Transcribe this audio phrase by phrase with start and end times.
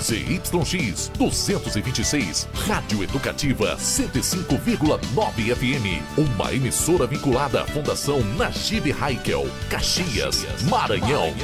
[0.00, 6.02] ZYX 226, Rádio Educativa 105,9 FM.
[6.16, 11.34] Uma emissora vinculada à Fundação Najib Haikel, Caxias, Maranhão.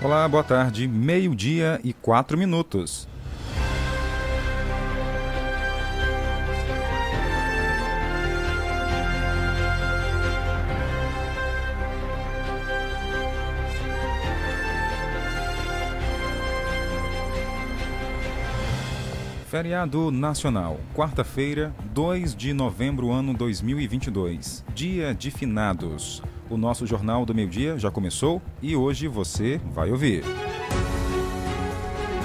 [0.00, 0.86] Olá, boa tarde.
[0.86, 3.08] Meio-dia e quatro minutos.
[19.56, 26.22] Feriado Nacional, quarta-feira, 2 de novembro, ano 2022, dia de finados.
[26.50, 30.24] O nosso Jornal do Meio Dia já começou e hoje você vai ouvir.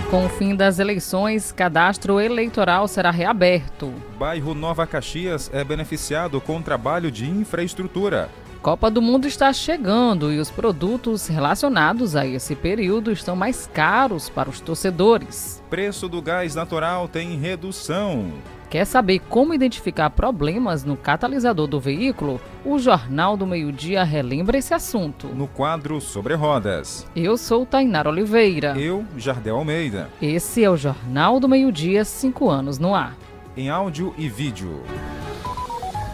[0.09, 3.93] Com o fim das eleições, cadastro eleitoral será reaberto.
[4.19, 8.29] Bairro Nova Caxias é beneficiado com trabalho de infraestrutura.
[8.61, 14.29] Copa do Mundo está chegando e os produtos relacionados a esse período estão mais caros
[14.29, 15.63] para os torcedores.
[15.67, 18.31] Preço do gás natural tem redução.
[18.69, 22.39] Quer saber como identificar problemas no catalisador do veículo?
[22.63, 25.28] O Jornal do Meio-Dia relembra esse assunto.
[25.29, 27.07] No quadro Sobre Rodas.
[27.16, 28.79] Eu sou Tainar Oliveira.
[28.79, 30.07] Eu, Jardel Almeida.
[30.22, 33.17] Esse é o Jornal do Meio-Dia, 5 anos no ar.
[33.57, 34.83] Em áudio e vídeo.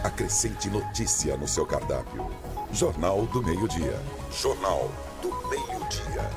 [0.04, 2.30] Acrescente notícia no seu cardápio.
[2.72, 4.00] Jornal do Meio-Dia.
[4.30, 4.88] Jornal
[5.20, 6.30] do Meio-Dia.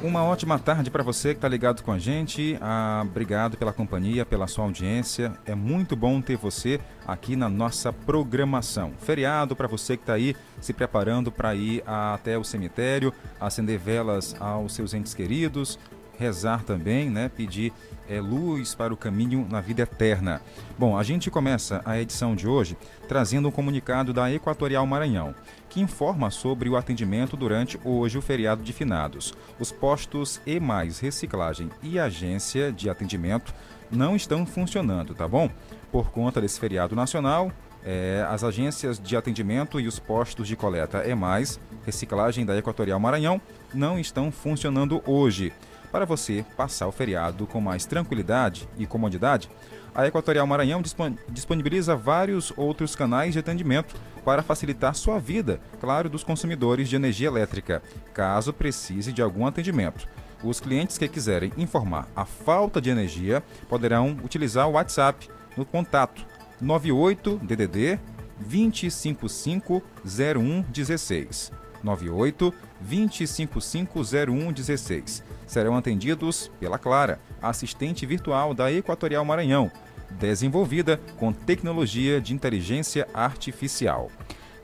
[0.00, 2.56] Uma ótima tarde para você que está ligado com a gente.
[2.60, 5.36] Ah, obrigado pela companhia, pela sua audiência.
[5.44, 8.92] É muito bom ter você aqui na nossa programação.
[9.00, 14.36] Feriado para você que está aí se preparando para ir até o cemitério, acender velas
[14.38, 15.78] aos seus entes queridos,
[16.18, 17.28] rezar também, né?
[17.28, 17.72] Pedir
[18.08, 20.40] é, luz para o caminho na vida eterna.
[20.78, 22.76] Bom, a gente começa a edição de hoje
[23.08, 25.34] trazendo um comunicado da Equatorial Maranhão,
[25.68, 29.34] que informa sobre o atendimento durante hoje o feriado de finados.
[29.58, 33.54] Os postos E mais reciclagem e agência de atendimento
[33.90, 35.50] não estão funcionando, tá bom?
[35.92, 37.52] Por conta desse feriado nacional,
[37.84, 42.98] é, as agências de atendimento e os postos de coleta E mais reciclagem da Equatorial
[42.98, 43.40] Maranhão
[43.72, 45.52] não estão funcionando hoje.
[45.96, 49.48] Para você passar o feriado com mais tranquilidade e comodidade,
[49.94, 50.82] a Equatorial Maranhão
[51.30, 57.28] disponibiliza vários outros canais de atendimento para facilitar sua vida, claro, dos consumidores de energia
[57.28, 60.06] elétrica, caso precise de algum atendimento.
[60.44, 66.26] Os clientes que quiserem informar a falta de energia poderão utilizar o WhatsApp no contato
[66.60, 67.98] 98 DDD
[68.38, 71.52] 255 0116.
[71.86, 79.70] 98 255 0116 serão atendidos pela Clara, assistente virtual da Equatorial Maranhão,
[80.10, 84.10] desenvolvida com tecnologia de inteligência artificial.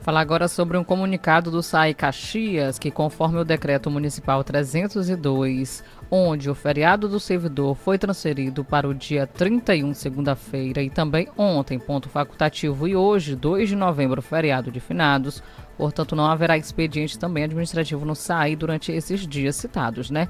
[0.03, 5.81] Falar agora sobre um comunicado do SAI Caxias, que conforme o decreto municipal 302,
[6.11, 11.79] onde o feriado do servidor foi transferido para o dia 31, segunda-feira, e também ontem,
[11.79, 15.41] ponto facultativo, e hoje, 2 de novembro, feriado de finados,
[15.77, 20.27] portanto não haverá expediente também administrativo no SAI durante esses dias citados, né?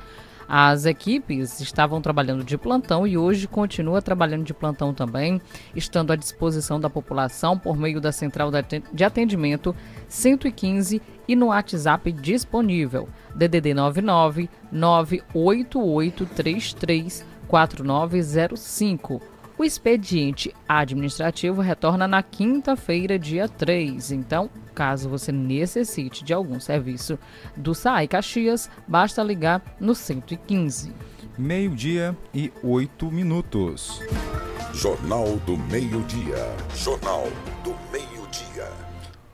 [0.48, 5.42] As equipes estavam trabalhando de plantão e hoje continua trabalhando de plantão também,
[5.76, 8.52] estando à disposição da população por meio da central
[8.92, 9.76] de atendimento
[10.08, 19.20] 115 e no WhatsApp disponível DDD 99 98833 4905.
[19.58, 24.12] O expediente administrativo retorna na quinta-feira, dia 3.
[24.12, 27.18] Então, caso você necessite de algum serviço
[27.56, 30.92] do SAI Caxias, basta ligar no 115.
[31.38, 34.02] Meio-dia e oito minutos.
[34.74, 36.52] Jornal do Meio-Dia.
[36.76, 37.28] Jornal
[37.64, 38.68] do Meio-Dia.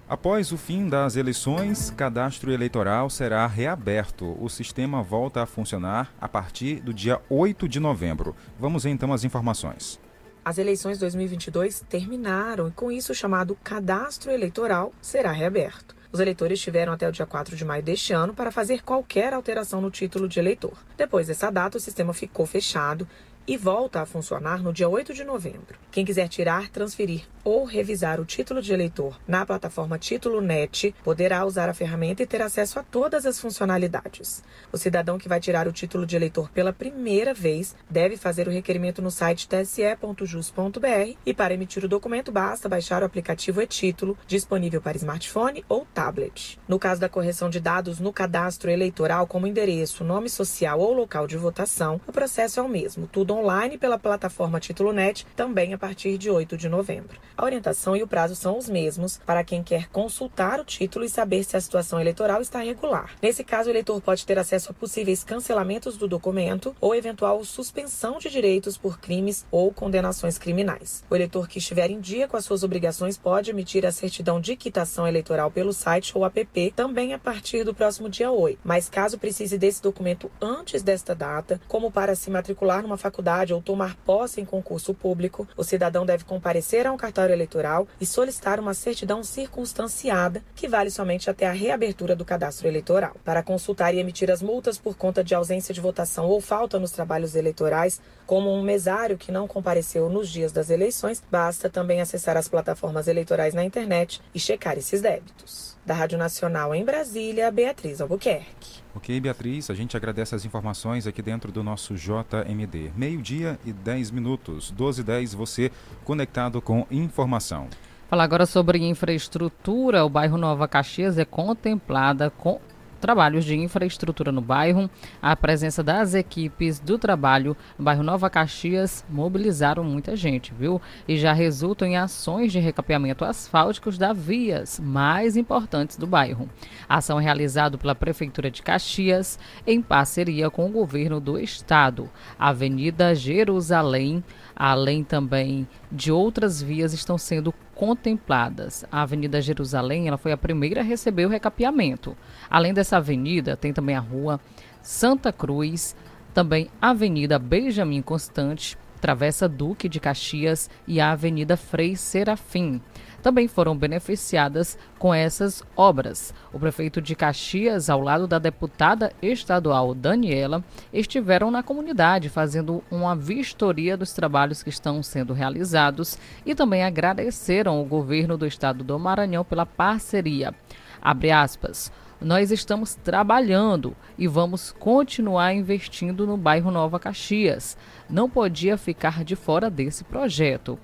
[0.07, 4.35] Após o fim das eleições, cadastro eleitoral será reaberto.
[4.43, 8.35] O sistema volta a funcionar a partir do dia 8 de novembro.
[8.59, 9.99] Vamos então às informações.
[10.49, 15.95] As eleições 2022 terminaram e, com isso, o chamado cadastro eleitoral será reaberto.
[16.11, 19.79] Os eleitores tiveram até o dia 4 de maio deste ano para fazer qualquer alteração
[19.79, 20.73] no título de eleitor.
[20.97, 23.07] Depois dessa data, o sistema ficou fechado
[23.49, 25.75] e volta a funcionar no dia 8 de novembro.
[25.91, 31.43] Quem quiser tirar, transferir ou revisar o título de eleitor na plataforma Título Net poderá
[31.43, 34.43] usar a ferramenta e ter acesso a todas as funcionalidades.
[34.71, 38.51] O cidadão que vai tirar o título de eleitor pela primeira vez deve fazer o
[38.51, 44.79] requerimento no site tse.jus.br e para emitir o documento basta baixar o aplicativo e-título disponível
[44.79, 46.59] para smartphone ou tablet.
[46.67, 51.25] No caso da correção de dados no cadastro eleitoral como endereço, nome social ou local
[51.25, 55.77] de votação, o processo é o mesmo, tudo online pela plataforma Título Net, também a
[55.77, 57.17] partir de 8 de novembro.
[57.35, 61.09] A orientação e o prazo são os mesmos para quem quer consultar o título e
[61.09, 63.15] saber se a situação eleitoral está regular.
[63.21, 68.17] Nesse caso, o eleitor pode ter acesso a possíveis cancelamentos do documento ou eventual suspensão
[68.17, 71.03] de direitos por crimes ou condenações criminais.
[71.09, 74.55] O eleitor que estiver em dia com as suas obrigações pode emitir a certidão de
[74.55, 78.59] quitação eleitoral pelo site ou app também a partir do próximo dia 8.
[78.63, 83.53] Mas caso precise desse documento antes desta data, como para se matricular numa faculdade faculdade
[83.53, 88.05] ou tomar posse em concurso público, o cidadão deve comparecer a um cartório eleitoral e
[88.05, 93.15] solicitar uma certidão circunstanciada, que vale somente até a reabertura do cadastro eleitoral.
[93.23, 96.91] Para consultar e emitir as multas por conta de ausência de votação ou falta nos
[96.91, 102.35] trabalhos eleitorais, como um mesário que não compareceu nos dias das eleições, basta também acessar
[102.35, 105.77] as plataformas eleitorais na internet e checar esses débitos.
[105.85, 108.78] Da Rádio Nacional em Brasília, Beatriz Albuquerque.
[108.95, 112.91] Ok, Beatriz, a gente agradece as informações aqui dentro do nosso JMD.
[112.95, 115.71] Meio-dia e 10 minutos, 12 e 10, você
[116.03, 117.67] conectado com informação.
[118.09, 120.03] Falar agora sobre infraestrutura.
[120.03, 122.59] O bairro Nova Caxias é contemplada com
[122.99, 124.89] trabalhos de infraestrutura no bairro.
[125.21, 130.81] A presença das equipes do trabalho no bairro Nova Caxias mobilizaram muita gente, viu?
[131.07, 136.49] E já resultam em ações de recapeamento asfálticos das vias mais importantes do bairro.
[136.87, 142.09] A ação realizada pela Prefeitura de Caxias em parceria com o governo do estado.
[142.37, 144.23] A Avenida Jerusalém,
[144.55, 148.83] além também de outras vias, estão sendo contempladas.
[148.91, 152.13] A Avenida Jerusalém ela foi a primeira a receber o recapeamento.
[152.49, 154.37] Além dessa avenida, tem também a Rua
[154.81, 155.95] Santa Cruz,
[156.33, 162.81] também a Avenida Benjamin Constante, Travessa Duque de Caxias e a Avenida Frei Serafim
[163.21, 166.33] também foram beneficiadas com essas obras.
[166.53, 173.15] O prefeito de Caxias, ao lado da deputada estadual Daniela, estiveram na comunidade fazendo uma
[173.15, 178.97] vistoria dos trabalhos que estão sendo realizados e também agradeceram o governo do estado do
[178.97, 180.53] Maranhão pela parceria.
[181.01, 181.91] Abre aspas.
[182.21, 187.77] Nós estamos trabalhando e vamos continuar investindo no bairro Nova Caxias.
[188.09, 190.77] Não podia ficar de fora desse projeto.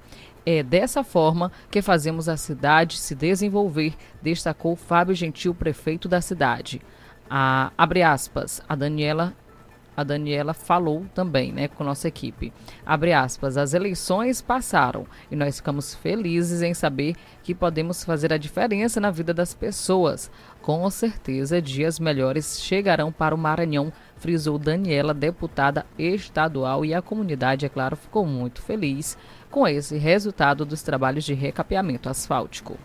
[0.45, 6.81] É dessa forma que fazemos a cidade se desenvolver, destacou Fábio Gentil, prefeito da cidade.
[7.27, 9.33] A, abre aspas, a Daniela
[9.97, 12.51] a Daniela falou também, né, com nossa equipe.
[12.85, 18.37] Abre aspas, as eleições passaram e nós ficamos felizes em saber que podemos fazer a
[18.37, 20.29] diferença na vida das pessoas.
[20.61, 27.65] Com certeza, dias melhores chegarão para o Maranhão, frisou Daniela, deputada estadual, e a comunidade,
[27.65, 29.17] é claro, ficou muito feliz
[29.55, 32.77] com esse resultado dos trabalhos de recapeamento asfáltico.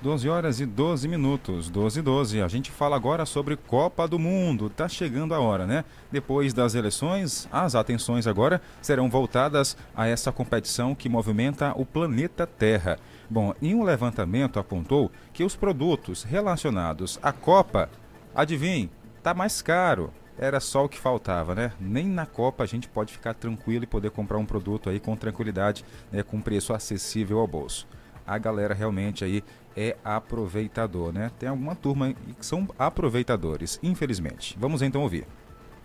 [0.00, 2.40] 12 horas e 12 minutos, 12 e 12.
[2.40, 4.70] A gente fala agora sobre Copa do Mundo.
[4.70, 5.84] Tá chegando a hora, né?
[6.12, 12.46] Depois das eleições, as atenções agora serão voltadas a essa competição que movimenta o planeta
[12.46, 12.96] Terra.
[13.28, 17.90] Bom, em um levantamento apontou que os produtos relacionados à Copa,
[18.32, 18.88] adivinhe,
[19.24, 21.72] tá mais caro era só o que faltava, né?
[21.80, 25.16] Nem na Copa a gente pode ficar tranquilo e poder comprar um produto aí com
[25.16, 26.22] tranquilidade, né?
[26.22, 27.86] com preço acessível ao bolso.
[28.26, 29.44] A galera realmente aí
[29.76, 31.30] é aproveitador, né?
[31.38, 34.56] Tem alguma turma que são aproveitadores, infelizmente.
[34.58, 35.26] Vamos então ouvir.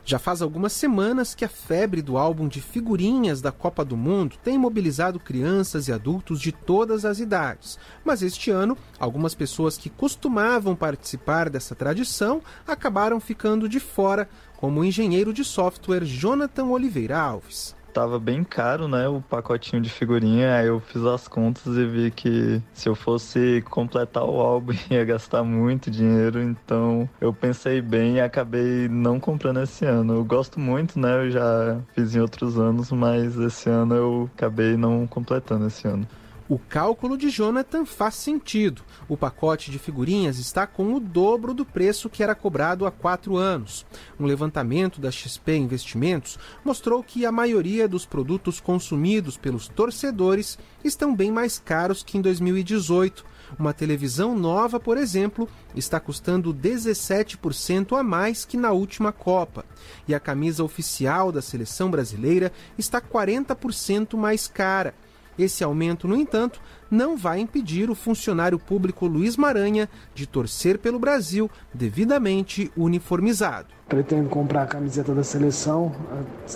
[0.10, 4.38] Já faz algumas semanas que a febre do álbum de figurinhas da Copa do Mundo
[4.44, 7.78] tem mobilizado crianças e adultos de todas as idades.
[8.04, 14.80] Mas este ano, algumas pessoas que costumavam participar dessa tradição acabaram ficando de fora, como
[14.80, 20.56] o engenheiro de software Jonathan Oliveira Alves tava bem caro, né, o pacotinho de figurinha.
[20.56, 25.04] Aí eu fiz as contas e vi que se eu fosse completar o álbum ia
[25.06, 26.42] gastar muito dinheiro.
[26.42, 30.16] Então eu pensei bem e acabei não comprando esse ano.
[30.16, 31.26] Eu gosto muito, né?
[31.26, 36.08] Eu já fiz em outros anos, mas esse ano eu acabei não completando esse ano.
[36.50, 38.82] O cálculo de Jonathan faz sentido.
[39.08, 43.38] O pacote de figurinhas está com o dobro do preço que era cobrado há quatro
[43.38, 43.86] anos.
[44.20, 51.16] Um levantamento da XP Investimentos mostrou que a maioria dos produtos consumidos pelos torcedores estão
[51.16, 53.24] bem mais caros que em 2018.
[53.60, 59.64] Uma televisão nova, por exemplo, está custando 17% a mais que na última Copa.
[60.08, 64.96] E a camisa oficial da seleção brasileira está 40% mais cara.
[65.40, 66.60] Esse aumento, no entanto,
[66.92, 73.68] não vai impedir o funcionário público Luiz Maranha de torcer pelo Brasil devidamente uniformizado.
[73.88, 75.96] Pretendo comprar a camiseta da seleção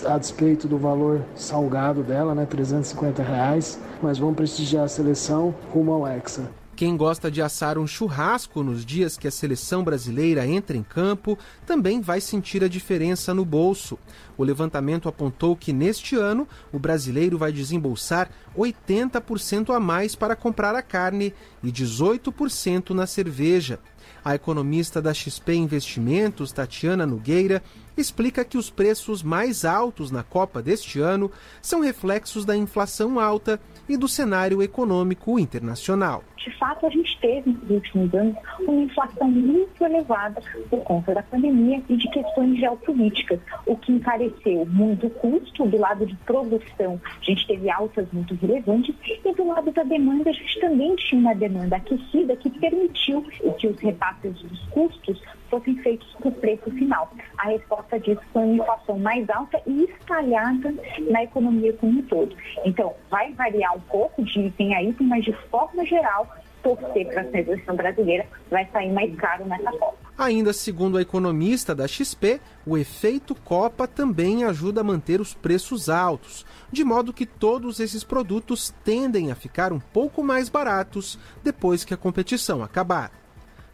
[0.04, 5.92] a, despeito do valor salgado dela, né, 350 reais, mas vamos prestigiar a seleção rumo
[5.92, 6.42] ao Hexa.
[6.76, 11.38] Quem gosta de assar um churrasco nos dias que a seleção brasileira entra em campo
[11.64, 13.96] também vai sentir a diferença no bolso.
[14.36, 20.74] O levantamento apontou que neste ano o brasileiro vai desembolsar 80% a mais para comprar
[20.74, 23.78] a carne e 18% na cerveja.
[24.24, 27.62] A economista da XP Investimentos, Tatiana Nogueira,
[27.96, 33.60] explica que os preços mais altos na Copa deste ano são reflexos da inflação alta
[33.88, 36.22] e do cenário econômico internacional.
[36.44, 41.22] De fato, a gente teve nos últimos anos uma inflação muito elevada por conta da
[41.22, 47.00] pandemia e de questões geopolíticas, o que encareceu muito o custo do lado de produção.
[47.04, 51.20] A gente teve altas muito relevantes e do lado da demanda, a gente também tinha
[51.20, 53.22] uma demanda aquecida que permitiu
[53.58, 55.22] que os repasses dos custos
[55.54, 57.10] fossem feitos para o preço final.
[57.38, 60.74] A resposta disso foi uma inflação mais alta e espalhada
[61.10, 62.36] na economia como um todo.
[62.64, 66.28] Então, vai variar um pouco de item a item, mas de forma geral,
[66.62, 69.96] torcer para a seleção brasileira vai sair mais caro nessa Copa.
[70.16, 75.88] Ainda segundo a economista da XP, o efeito Copa também ajuda a manter os preços
[75.88, 81.84] altos, de modo que todos esses produtos tendem a ficar um pouco mais baratos depois
[81.84, 83.23] que a competição acabar.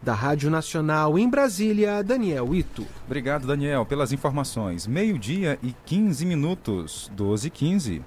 [0.02, 2.86] Da Rádio Nacional em Brasília, Daniel Ito.
[3.04, 4.86] Obrigado, Daniel, pelas informações.
[4.86, 8.02] Meio-dia e 15 minutos, 12 e 15.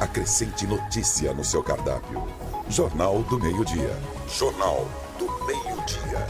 [0.00, 2.22] Acrescente notícia no seu cardápio.
[2.68, 3.96] Jornal do Meio-Dia.
[4.28, 6.26] Jornal do Meio-Dia.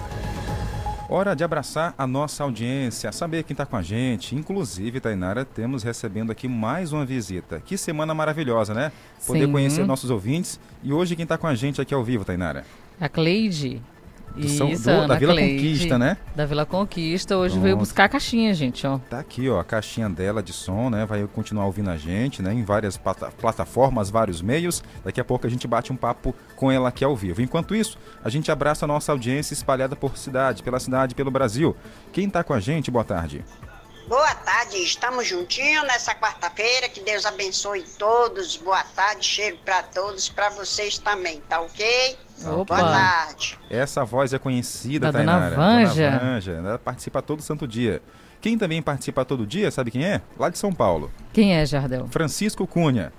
[1.07, 4.35] Hora de abraçar a nossa audiência, saber quem está com a gente.
[4.35, 7.61] Inclusive, Tainara, temos recebendo aqui mais uma visita.
[7.61, 8.93] Que semana maravilhosa, né?
[9.27, 9.53] Poder Sim.
[9.53, 10.59] conhecer nossos ouvintes.
[10.83, 12.65] E hoje quem está com a gente aqui ao vivo, Tainara?
[13.01, 13.83] A Cleide.
[14.35, 16.17] Do São, Isso, do, da Vila Cleide, Conquista, né?
[16.37, 17.37] Da Vila Conquista.
[17.37, 17.65] Hoje Pronto.
[17.65, 18.99] veio buscar a caixinha, gente, ó.
[18.99, 21.05] Tá aqui, ó, a caixinha dela de som, né?
[21.05, 22.53] Vai continuar ouvindo a gente, né?
[22.55, 24.85] Em várias plataformas, vários meios.
[25.05, 27.43] Daqui a pouco a gente bate um papo com ela aqui ao vivo.
[27.43, 31.77] Enquanto isso, a gente abraça a nossa audiência espalhada por cidade, pela cidade, pelo Brasil.
[32.13, 33.45] Quem tá com a gente, boa tarde.
[34.07, 36.89] Boa tarde, estamos juntinhos nessa quarta-feira.
[36.89, 38.57] Que Deus abençoe todos.
[38.57, 42.17] Boa tarde, chego para todos, para vocês também, tá ok?
[42.47, 42.77] Opa.
[42.77, 43.59] Boa tarde.
[43.69, 45.51] Essa voz é conhecida, da Tainara.
[45.51, 46.11] Dona Vanja.
[46.11, 46.53] Dona Vanja.
[46.53, 48.03] Ela participa todo santo dia.
[48.41, 50.23] Quem também participa todo dia, sabe quem é?
[50.39, 51.11] Lá de São Paulo.
[51.33, 52.09] Quem é, Jardel?
[52.09, 53.13] Francisco Cunha.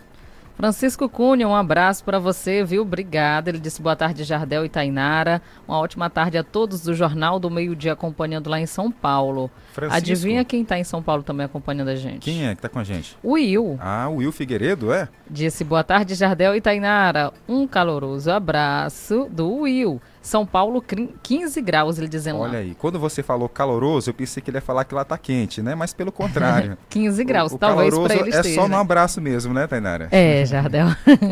[0.62, 2.84] Francisco Cunha, um abraço para você, viu?
[2.84, 3.50] Obrigada.
[3.50, 5.42] Ele disse boa tarde, Jardel e Tainara.
[5.68, 9.50] Uma ótima tarde a todos do Jornal do Meio Dia acompanhando lá em São Paulo.
[9.74, 9.98] Francisco.
[9.98, 12.20] Adivinha quem está em São Paulo também acompanhando a gente?
[12.20, 13.18] Quem é que está com a gente?
[13.24, 13.80] O Will.
[13.82, 15.10] Ah, o Will Figueiredo, é?
[15.28, 17.34] Disse boa tarde, Jardel e Tainara.
[17.50, 20.00] Um caloroso abraço do Will.
[20.22, 20.84] São Paulo,
[21.24, 22.58] 15 graus, ele dizendo Olha lá.
[22.60, 25.62] aí, quando você falou caloroso, eu pensei que ele ia falar que lá tá quente,
[25.62, 25.74] né?
[25.74, 26.78] Mas pelo contrário.
[26.90, 28.60] 15 graus, o, o talvez para ele é esteja.
[28.60, 30.10] É só no abraço mesmo, né, Tainara?
[30.12, 30.88] É, Jardel.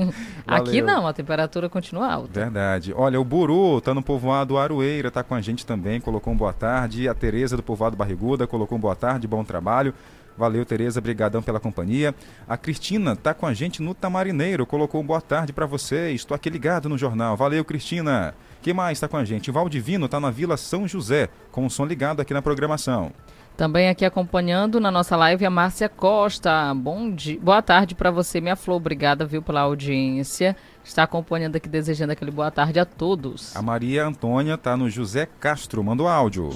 [0.48, 2.40] Aqui não, a temperatura continua alta.
[2.40, 2.92] Verdade.
[2.96, 6.54] Olha, o Buru tá no povoado Aroeira, tá com a gente também, colocou um boa
[6.54, 7.08] tarde.
[7.08, 9.94] A Tereza do povoado Barriguda colocou um boa tarde, bom trabalho.
[10.36, 12.16] Valeu, Tereza, brigadão pela companhia.
[12.48, 16.12] A Cristina tá com a gente no Tamarineiro, colocou um boa tarde para você.
[16.12, 17.36] Estou aqui ligado no jornal.
[17.36, 18.34] Valeu, Cristina.
[18.62, 19.52] Quem mais está com a gente?
[19.52, 23.12] Valdivino está na Vila São José, com o som ligado aqui na programação.
[23.56, 26.74] Também aqui acompanhando na nossa live a Márcia Costa.
[26.74, 27.40] Bom dia.
[27.42, 28.78] Boa tarde para você, minha flor.
[28.78, 30.56] Obrigada, viu, pela audiência.
[30.84, 33.56] Está acompanhando aqui, desejando aquele boa tarde a todos.
[33.56, 35.84] A Maria Antônia está no José Castro.
[35.84, 36.50] Mandou áudio.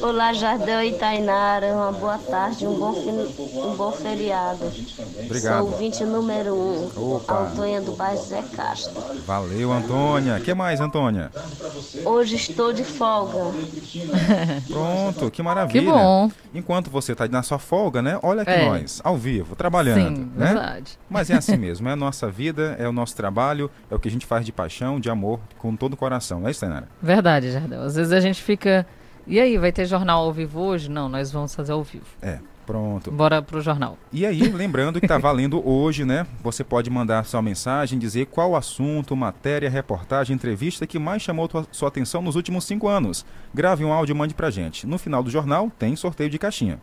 [0.00, 1.66] Olá, Jardel e Tainara.
[1.72, 4.64] Uma boa tarde, um bom, um bom feriado.
[5.24, 5.62] Obrigado.
[5.62, 7.40] Sou ouvinte número um, Opa.
[7.40, 9.00] Antônia do bairro José Castro.
[9.26, 10.36] Valeu, Antônia.
[10.36, 11.30] O que mais, Antônia?
[12.04, 13.38] Hoje estou de folga.
[14.68, 15.80] Pronto, que maravilha.
[15.80, 16.30] Que bom.
[16.54, 18.18] Enquanto você está na sua folga, né?
[18.22, 18.68] Olha aqui É.
[18.68, 20.16] nós, ao vivo, trabalhando.
[20.16, 20.46] Sim, né?
[20.46, 20.98] verdade.
[21.10, 23.33] Mas é assim mesmo, é a nossa vida, é o nosso trabalho,
[23.90, 26.48] é o que a gente faz de paixão, de amor, com todo o coração, não
[26.48, 26.88] é isso, Tainara?
[27.02, 27.82] Verdade, Jardel.
[27.82, 28.86] Às vezes a gente fica.
[29.26, 30.90] E aí, vai ter jornal ao vivo hoje?
[30.90, 32.04] Não, nós vamos fazer ao vivo.
[32.20, 33.10] É, pronto.
[33.10, 33.96] Bora pro jornal.
[34.12, 36.26] E aí, lembrando que está valendo hoje, né?
[36.42, 41.48] Você pode mandar sua mensagem, dizer qual o assunto, matéria, reportagem, entrevista que mais chamou
[41.72, 43.24] sua atenção nos últimos cinco anos.
[43.54, 44.86] Grave um áudio e mande pra gente.
[44.86, 46.78] No final do jornal tem sorteio de caixinha.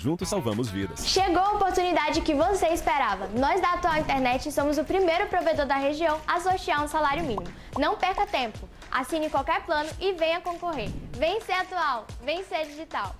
[0.00, 1.06] Juntos salvamos vidas.
[1.06, 3.28] Chegou a oportunidade que você esperava.
[3.38, 7.46] Nós da Atual Internet somos o primeiro provedor da região a sortear um salário mínimo.
[7.78, 8.66] Não perca tempo.
[8.90, 10.88] Assine qualquer plano e venha concorrer.
[11.12, 13.14] Vem ser atual, vem ser digital.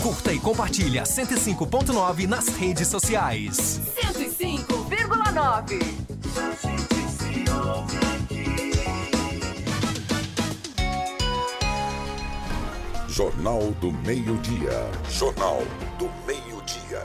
[0.00, 3.80] Curta e compartilha 105.9 nas redes sociais.
[4.00, 6.75] 105,9.
[13.16, 14.90] Jornal do Meio-Dia.
[15.08, 15.62] Jornal
[15.98, 17.02] do Meio-Dia.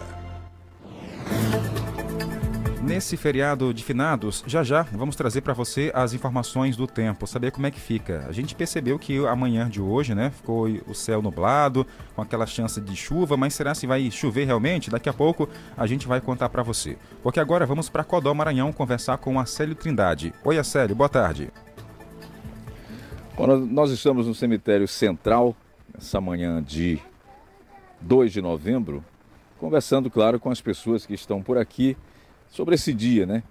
[2.84, 7.52] Nesse feriado de finados, já já vamos trazer para você as informações do tempo, saber
[7.52, 8.26] como é que fica.
[8.28, 12.82] A gente percebeu que amanhã de hoje, né, ficou o céu nublado, com aquela chance
[12.82, 14.90] de chuva, mas será se vai chover realmente?
[14.90, 15.48] Daqui a pouco
[15.78, 16.98] a gente vai contar para você.
[17.24, 20.34] Porque agora vamos para Codó Maranhão conversar com a Célio Trindade.
[20.44, 21.50] Oi, Acélio, boa tarde.
[23.38, 25.56] Bom, nós- nós estamos no cemitério central,
[25.98, 27.00] essa manhã de
[28.02, 29.04] 2 de novembro,
[29.60, 31.96] conversando, claro, com as pessoas que estão por aqui
[32.50, 33.44] sobre esse dia, né?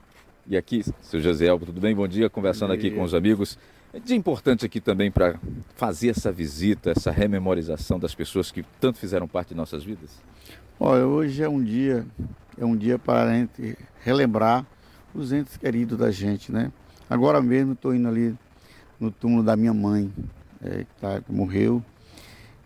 [0.47, 1.95] E aqui, seu Elbo, tudo bem?
[1.95, 3.59] Bom dia, conversando aqui com os amigos.
[3.93, 5.39] É dia importante aqui também para
[5.75, 10.11] fazer essa visita, essa rememorização das pessoas que tanto fizeram parte de nossas vidas.
[10.79, 12.07] Olha, hoje é um dia,
[12.59, 14.65] é um dia para a gente relembrar
[15.15, 16.73] os entes queridos da gente, né?
[17.09, 18.35] Agora mesmo estou indo ali
[18.99, 20.13] no túmulo da minha mãe,
[20.63, 21.83] é, que, tá, que morreu.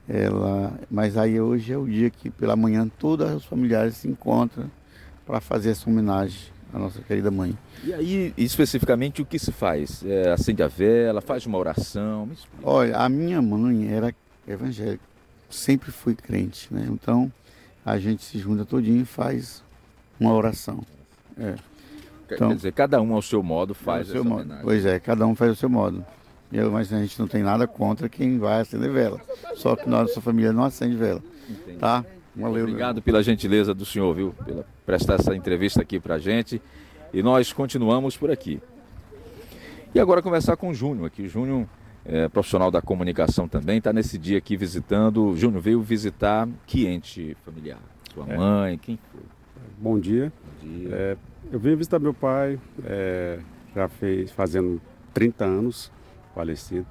[0.08, 4.70] Ela, mas aí hoje é o dia que pela manhã todos os familiares se encontram
[5.26, 7.56] para fazer essa homenagem à nossa querida mãe.
[7.82, 10.04] E aí, especificamente, o que se faz?
[10.04, 12.28] É, acende a vela, faz uma oração?
[12.62, 14.14] Olha, a minha mãe era
[14.46, 15.02] evangélica,
[15.48, 16.86] sempre fui crente, né?
[16.90, 17.32] Então
[17.84, 19.62] a gente se junta todinho e faz
[20.20, 20.82] uma oração.
[21.38, 21.54] É.
[22.28, 24.40] Quer- Quer dizer, cada um ao seu modo faz ao seu essa modo.
[24.42, 24.64] homenagem.
[24.64, 26.04] Pois é, cada um faz o seu modo.
[26.54, 29.20] Eu, mas a gente não tem nada contra quem vai acender vela.
[29.56, 31.20] Só que nossa família não acende vela.
[31.80, 32.04] Tá?
[32.36, 32.62] Valeu.
[32.64, 34.32] Obrigado pela gentileza do senhor, viu?
[34.44, 36.62] Pela prestar essa entrevista aqui pra gente.
[37.12, 38.60] E nós continuamos por aqui.
[39.94, 41.22] E agora conversar com o Júnior aqui.
[41.22, 41.66] O Júnior
[42.04, 45.24] é profissional da comunicação também, está nesse dia aqui visitando.
[45.30, 47.78] O Júnior veio visitar que ente familiar?
[48.12, 48.36] Sua É.
[48.36, 49.20] mãe, quem foi?
[49.78, 50.32] Bom dia.
[50.62, 50.88] Bom dia.
[50.92, 51.16] É,
[51.52, 53.38] eu vim visitar meu pai, é,
[53.74, 54.80] já fez fazendo
[55.12, 55.90] 30 anos,
[56.34, 56.86] falecido.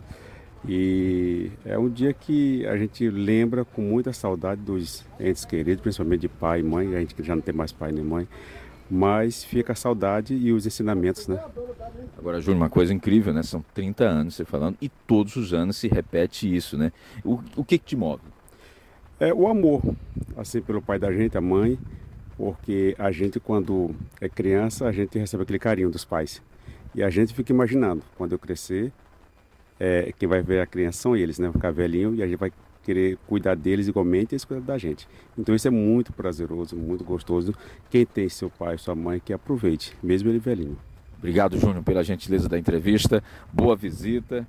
[0.68, 6.22] E é um dia que a gente lembra com muita saudade dos entes queridos, principalmente
[6.22, 8.28] de pai e mãe, a gente que já não tem mais pai nem mãe,
[8.90, 11.44] mas fica a saudade e os ensinamentos, né?
[12.18, 13.44] Agora, Júnior, uma coisa incrível, né?
[13.44, 16.94] São 30 anos você falando e todos os anos se repete isso, né?
[17.26, 18.22] O, o que, que te move?
[19.20, 19.82] É o amor,
[20.38, 21.78] assim, pelo pai da gente, a mãe,
[22.38, 26.42] porque a gente, quando é criança, a gente recebe aquele carinho dos pais.
[26.96, 28.94] E a gente fica imaginando, quando eu crescer,
[29.80, 31.48] é, quem vai ver a criança são eles, né?
[31.48, 32.52] Vai ficar velhinho e a gente vai
[32.84, 35.08] querer cuidar deles igualmente e eles cuidam da gente.
[35.38, 37.54] Então isso é muito prazeroso, muito gostoso.
[37.90, 40.78] Quem tem seu pai, sua mãe, que aproveite, mesmo ele velhinho.
[41.18, 43.24] Obrigado, Júnior, pela gentileza da entrevista.
[43.52, 44.46] Boa visita.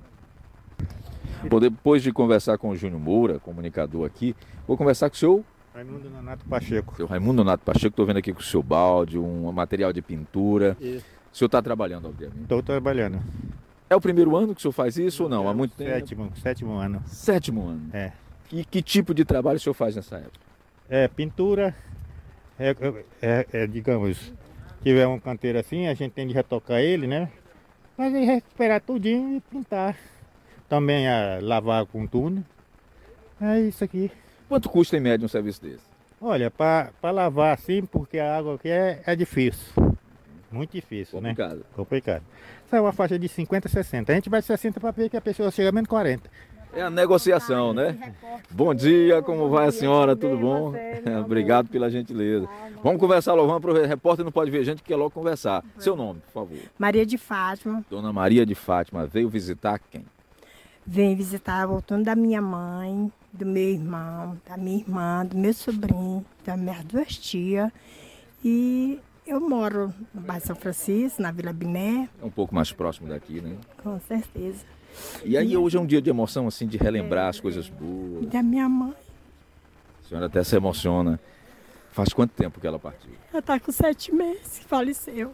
[1.49, 4.35] Bom, depois de conversar com o Júnior Moura, comunicador aqui,
[4.67, 6.95] vou conversar com o seu Raimundo Nonato Pacheco.
[6.95, 10.75] Seu Raimundo Nonato Pacheco, estou vendo aqui com o seu balde, um material de pintura.
[10.79, 11.05] Isso.
[11.31, 12.43] O senhor está trabalhando, obviamente?
[12.43, 13.19] Estou trabalhando.
[13.89, 15.45] É o primeiro ano que o senhor faz isso ou não?
[15.45, 15.91] É Há muito tempo?
[15.91, 17.03] Sétimo, sétimo ano.
[17.05, 17.89] Sétimo ano?
[17.93, 18.11] É.
[18.51, 20.45] E que tipo de trabalho o senhor faz nessa época?
[20.89, 21.75] É pintura,
[22.59, 22.75] é,
[23.21, 24.33] é, é digamos,
[24.81, 27.29] tiver um canteiro assim, a gente tem de retocar ele, né?
[27.97, 29.95] Mas aí recuperar tudinho e pintar.
[30.67, 32.43] Também a lavar com túnel.
[33.39, 34.11] É isso aqui.
[34.47, 35.83] Quanto custa em média um serviço desse?
[36.21, 39.73] Olha, para lavar assim, porque a água aqui é, é difícil.
[40.51, 41.57] Muito difícil, Complicado.
[41.57, 41.63] né?
[41.75, 42.23] Complicado.
[42.65, 44.11] Essa é uma faixa de 50 60.
[44.11, 46.29] A gente vai de 60 para ver que a pessoa chega a menos 40.
[46.73, 48.13] É a negociação, né?
[48.51, 50.13] Bom dia, como vai a senhora?
[50.15, 50.73] Tudo bom?
[51.23, 52.49] Obrigado pela gentileza.
[52.83, 53.87] Vamos conversar logo, vamos aproveitar.
[53.87, 55.63] Repórter não pode ver gente, quer logo conversar.
[55.79, 56.57] Seu nome, por favor.
[56.77, 57.85] Maria de Fátima.
[57.89, 60.05] Dona Maria de Fátima, veio visitar quem?
[60.85, 66.25] Vem visitar voltando da minha mãe, do meu irmão, da minha irmã, do meu sobrinho,
[66.45, 67.71] das minhas duas tias.
[68.43, 72.09] E eu moro no bairro São Francisco, na Vila Biné.
[72.21, 73.55] É um pouco mais próximo daqui, né?
[73.81, 74.65] Com certeza.
[75.23, 78.23] E aí hoje é um dia de emoção, assim, de relembrar as coisas boas.
[78.23, 78.93] E da minha mãe.
[80.03, 81.19] A senhora até se emociona.
[81.91, 83.11] Faz quanto tempo que ela partiu?
[83.31, 85.31] Ela tá com sete meses, faleceu.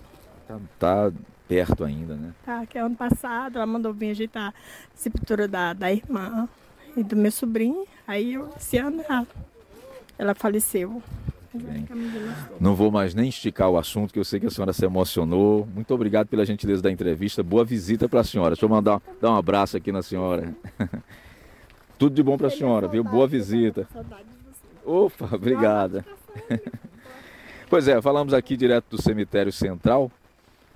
[0.47, 1.11] Tá, tá
[1.47, 2.33] perto ainda, né?
[2.45, 4.53] Tá, que é ano passado ela mandou vir ajeitar a
[4.95, 6.47] sepultura da, da irmã
[6.95, 7.85] e do meu sobrinho.
[8.07, 9.27] Aí eu, esse ano ela,
[10.17, 11.01] ela faleceu.
[11.53, 11.85] Bem,
[12.59, 15.67] não vou mais nem esticar o assunto, que eu sei que a senhora se emocionou.
[15.73, 17.43] Muito obrigado pela gentileza da entrevista.
[17.43, 18.51] Boa visita para a senhora.
[18.51, 20.55] Deixa eu mandar dar um abraço aqui na senhora.
[21.99, 23.03] Tudo de bom para a senhora, viu?
[23.03, 23.87] Boa visita.
[24.85, 26.05] Opa, obrigada.
[27.69, 30.11] Pois é, falamos aqui direto do cemitério central,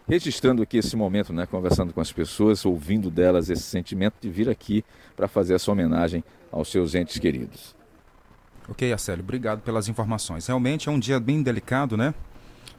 [0.08, 4.50] registrando aqui esse momento, né, conversando com as pessoas, ouvindo delas esse sentimento de vir
[4.50, 4.84] aqui
[5.14, 7.76] para fazer essa homenagem aos seus entes queridos.
[8.68, 10.48] Ok, Acélio, obrigado pelas informações.
[10.48, 12.14] Realmente é um dia bem delicado, né?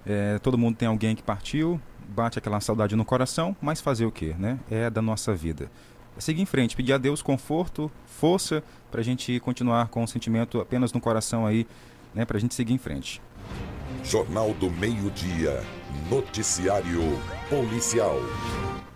[0.05, 4.13] É, todo mundo tem alguém que partiu, bate aquela saudade no coração, mas fazer o
[4.13, 4.59] quê, né?
[4.71, 5.71] É da nossa vida.
[6.17, 10.09] É seguir em frente, pedir a Deus conforto, força, para a gente continuar com o
[10.09, 11.67] sentimento apenas no coração aí,
[12.15, 12.25] né?
[12.25, 13.21] Para a gente seguir em frente.
[14.03, 15.63] Jornal do Meio-Dia.
[16.11, 17.03] Noticiário
[17.49, 18.17] Policial.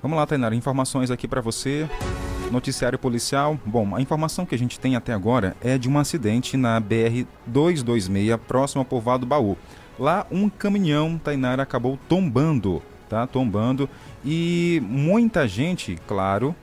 [0.02, 1.88] Vamos lá, Tainara, informações aqui para você.
[2.50, 3.58] Noticiário policial.
[3.64, 7.24] Bom, a informação que a gente tem até agora é de um acidente na BR
[7.46, 9.56] 226, próximo ao povoado Baú.
[9.98, 13.26] Lá um caminhão, Tainara, acabou tombando, tá?
[13.26, 13.88] Tombando
[14.24, 16.54] e muita gente, claro,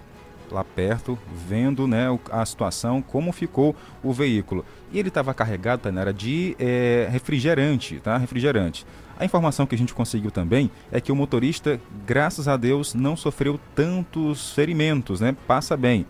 [0.51, 4.65] lá perto, vendo né, a situação, como ficou o veículo.
[4.91, 8.17] E ele estava carregado, Tainara, de é, refrigerante, tá?
[8.17, 8.85] Refrigerante.
[9.19, 13.15] A informação que a gente conseguiu também é que o motorista, graças a Deus, não
[13.17, 15.35] sofreu tantos ferimentos, né?
[15.47, 16.05] Passa bem.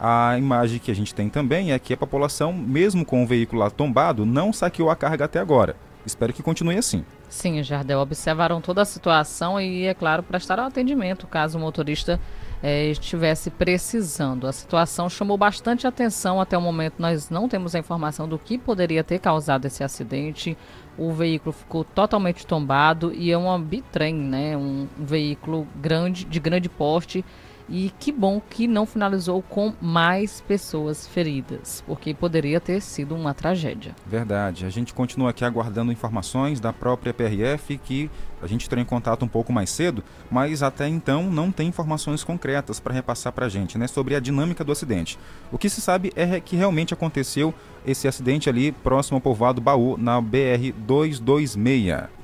[0.00, 3.60] A imagem que a gente tem também é que a população, mesmo com o veículo
[3.60, 5.76] lá tombado, não saqueou a carga até agora.
[6.06, 7.04] Espero que continue assim.
[7.28, 12.18] Sim, Jardel, observaram toda a situação e, é claro, prestaram atendimento caso o motorista
[12.62, 14.46] é, estivesse precisando.
[14.46, 16.40] A situação chamou bastante atenção.
[16.40, 20.56] Até o momento, nós não temos a informação do que poderia ter causado esse acidente.
[20.96, 24.56] O veículo ficou totalmente tombado e é um bitrem, né?
[24.56, 27.24] Um veículo grande, de grande porte.
[27.68, 33.34] E que bom que não finalizou com mais pessoas feridas, porque poderia ter sido uma
[33.34, 33.94] tragédia.
[34.06, 34.64] Verdade.
[34.64, 39.24] A gente continua aqui aguardando informações da própria PRF que a gente entrou em contato
[39.24, 43.48] um pouco mais cedo, mas até então não tem informações concretas para repassar para a
[43.48, 45.18] gente né, sobre a dinâmica do acidente.
[45.52, 47.52] O que se sabe é que realmente aconteceu
[47.86, 52.17] esse acidente ali próximo ao povoado Baú, na BR 226.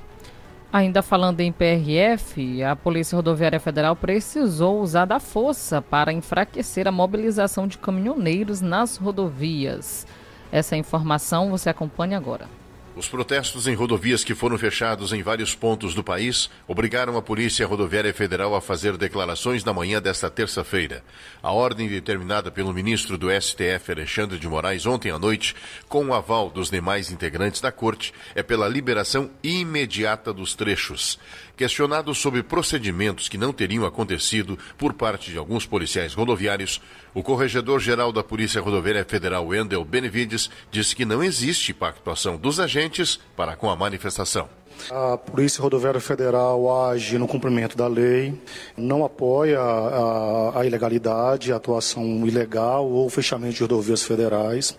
[0.75, 6.91] Ainda falando em PRF, a Polícia Rodoviária Federal precisou usar da força para enfraquecer a
[6.91, 10.05] mobilização de caminhoneiros nas rodovias.
[10.51, 12.49] Essa informação você acompanha agora.
[12.97, 17.67] Os protestos em rodovias que foram fechados em vários pontos do país obrigaram a Polícia
[17.67, 21.03] Rodoviária Federal a fazer declarações na manhã desta terça-feira.
[21.43, 25.57] A ordem determinada pelo ministro do STF, Alexandre de Moraes, ontem à noite,
[25.89, 31.19] com o aval dos demais integrantes da corte, é pela liberação imediata dos trechos.
[31.57, 36.81] Questionado sobre procedimentos que não teriam acontecido por parte de alguns policiais rodoviários,
[37.15, 43.21] o corregedor-geral da Polícia Rodoviária Federal, Wendel Benevides, disse que não existe pactuação dos agentes
[43.37, 44.49] para com a manifestação.
[44.91, 48.35] A Polícia Rodoviária Federal age no cumprimento da lei,
[48.77, 54.77] não apoia a, a ilegalidade, a atuação ilegal ou fechamento de rodovias federais.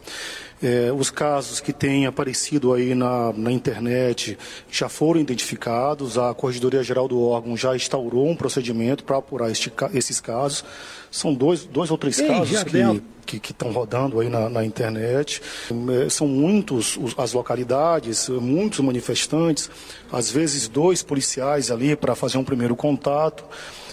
[0.64, 4.38] É, os casos que têm aparecido aí na, na, internet
[4.72, 9.72] já foram identificados, a Corregedoria Geral do órgão já instaurou um procedimento para apurar este,
[9.94, 10.64] esses casos.
[11.16, 12.64] São dois, dois ou três Ei, casos
[13.26, 15.42] que que estão rodando aí na, na, internet.
[16.04, 19.70] É, são muitos os, as localidades, muitos manifestantes,
[20.12, 23.46] às vezes dois policiais ali para fazer um primeiro contato.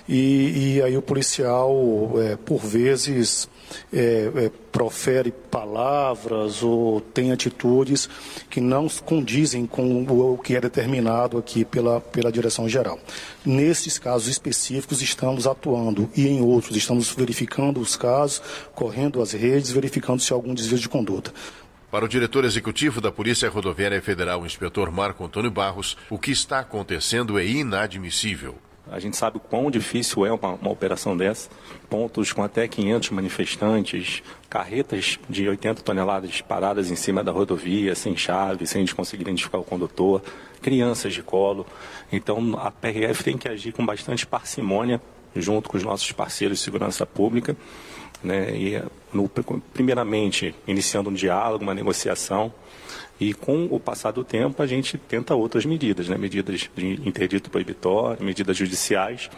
[0.09, 1.73] E, e aí o policial,
[2.17, 3.49] é, por vezes,
[3.93, 8.09] é, é, profere palavras ou tem atitudes
[8.49, 12.99] que não condizem com o, que é determinado aqui pela, pela direção geral.
[13.45, 18.43] Nesses casos específicos estamos atuando e em outros estamos verificando os casos,
[18.75, 21.33] correndo as redes, verificando se há algum desvio de conduta.
[21.91, 26.31] Para o diretor executivo da Polícia Rodoviária Federal, o inspetor Marco Antônio Barros, o que
[26.31, 28.55] está acontecendo é inadmissível.
[28.93, 31.49] A gente sabe o quão difícil é uma, uma, operação dessa.
[31.89, 38.15] Pontos com até 500 manifestantes, carretas de 80 toneladas paradas em cima da rodovia, sem
[38.15, 40.23] chave, sem a gente conseguir identificar o condutor,
[40.61, 41.67] crianças de colo.
[42.13, 45.01] Então a PRF tem que agir com bastante parcimônia,
[45.35, 47.57] junto com os nossos parceiros de segurança pública.
[48.23, 49.29] Né, e, no,
[49.73, 52.53] primeiramente, iniciando um diálogo, uma negociação
[53.21, 56.19] e com o passar do tempo, a gente tenta outras medidas, né?
[56.19, 59.31] medidas de interdito proibitório, medidas judiciais,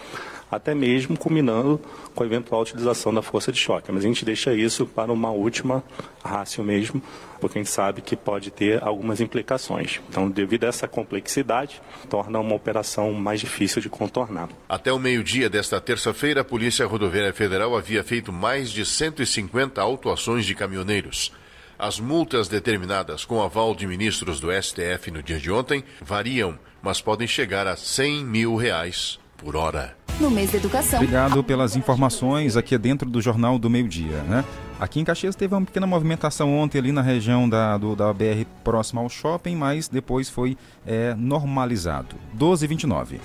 [0.50, 1.80] até mesmo culminando
[2.14, 3.90] com a eventual utilização da força de choque.
[3.90, 5.82] Mas a gente deixa isso para uma última
[6.24, 7.02] rácio mesmo,
[7.40, 10.00] porque a gente sabe que pode ter algumas implicações.
[10.08, 14.48] Então, devido a essa complexidade, torna uma operação mais difícil de contornar.
[14.68, 20.46] Até o meio-dia desta terça-feira, a Polícia Rodoviária Federal havia feito mais de 150 autuações
[20.46, 21.32] de caminhoneiros.
[21.78, 27.00] As multas determinadas com aval de ministros do STF no dia de ontem variam, mas
[27.00, 29.96] podem chegar a 100 mil reais por hora.
[30.20, 31.00] No mês da educação.
[31.00, 34.44] Obrigado pelas informações aqui dentro do Jornal do Meio Dia, né?
[34.78, 38.44] Aqui em Caxias teve uma pequena movimentação ontem ali na região da, do, da BR
[38.62, 40.56] próxima ao shopping, mas depois foi
[40.86, 42.16] é, normalizado.
[42.38, 43.18] 12h29.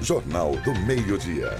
[0.00, 1.58] Jornal do Meio Dia.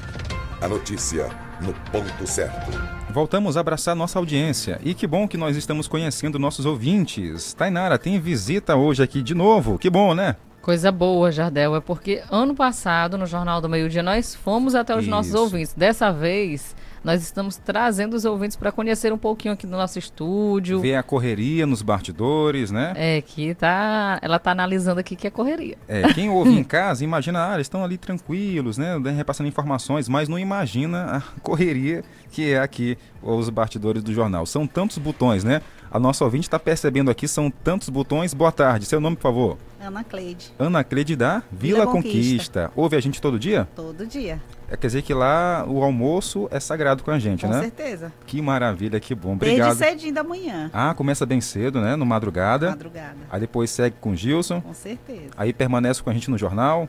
[0.61, 1.29] A notícia
[1.63, 2.71] no ponto certo.
[3.11, 4.81] Voltamos a abraçar nossa audiência.
[4.83, 7.55] E que bom que nós estamos conhecendo nossos ouvintes.
[7.55, 9.79] Tainara, tem visita hoje aqui de novo.
[9.79, 10.37] Que bom, né?
[10.61, 11.77] Coisa boa, Jardel.
[11.77, 15.11] É porque ano passado, no Jornal do Meio Dia, nós fomos até os Isso.
[15.11, 15.75] nossos ouvintes.
[15.75, 20.81] Dessa vez, nós estamos trazendo os ouvintes para conhecer um pouquinho aqui do nosso estúdio.
[20.81, 22.93] Ver a correria nos bastidores, né?
[22.97, 24.19] É, que tá.
[24.23, 25.77] Ela tá analisando aqui que é correria.
[25.89, 28.97] É, quem ouve em casa, imagina, ah, eles estão ali tranquilos, né?
[29.17, 34.47] Repassando informações, mas não imagina a correria que é aqui os bastidores do jornal.
[34.47, 35.61] São tantos botões, né?
[35.91, 38.33] A nossa ouvinte está percebendo aqui, são tantos botões.
[38.33, 39.59] Boa tarde, seu nome, por favor?
[39.83, 40.53] Ana Cleide.
[40.59, 42.63] Ana Cleide da Vila, Vila Conquista.
[42.69, 42.73] Conquista.
[42.77, 43.69] Ouve a gente todo dia?
[43.75, 44.41] Todo dia.
[44.71, 47.57] É, quer dizer que lá o almoço é sagrado com a gente, com né?
[47.57, 48.13] Com certeza.
[48.27, 49.33] Que maravilha, que bom.
[49.33, 49.77] Obrigado.
[49.77, 50.71] Desde cedinho da manhã.
[50.73, 51.97] Ah, começa bem cedo, né?
[51.97, 52.71] No madrugada.
[52.71, 53.17] Madrugada.
[53.31, 54.61] Aí depois segue com o Gilson.
[54.61, 55.31] Com certeza.
[55.37, 56.89] Aí permanece com a gente no jornal.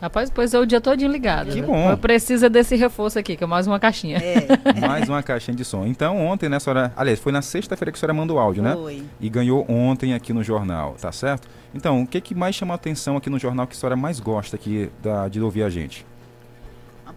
[0.00, 1.52] Rapaz, pois é o dia todinho ligado.
[1.52, 1.94] Que bom.
[1.98, 4.16] Precisa desse reforço aqui, que é mais uma caixinha.
[4.16, 4.46] É.
[4.80, 5.84] mais uma caixinha de som.
[5.84, 6.92] Então, ontem, né, senhora.
[6.96, 8.74] Aliás, foi na sexta-feira que a senhora mandou áudio, né?
[8.74, 9.02] Foi.
[9.20, 11.48] E ganhou ontem aqui no jornal, tá certo?
[11.74, 14.18] Então, o que, que mais chama a atenção aqui no jornal que a senhora mais
[14.18, 16.06] gosta aqui da, de ouvir a gente?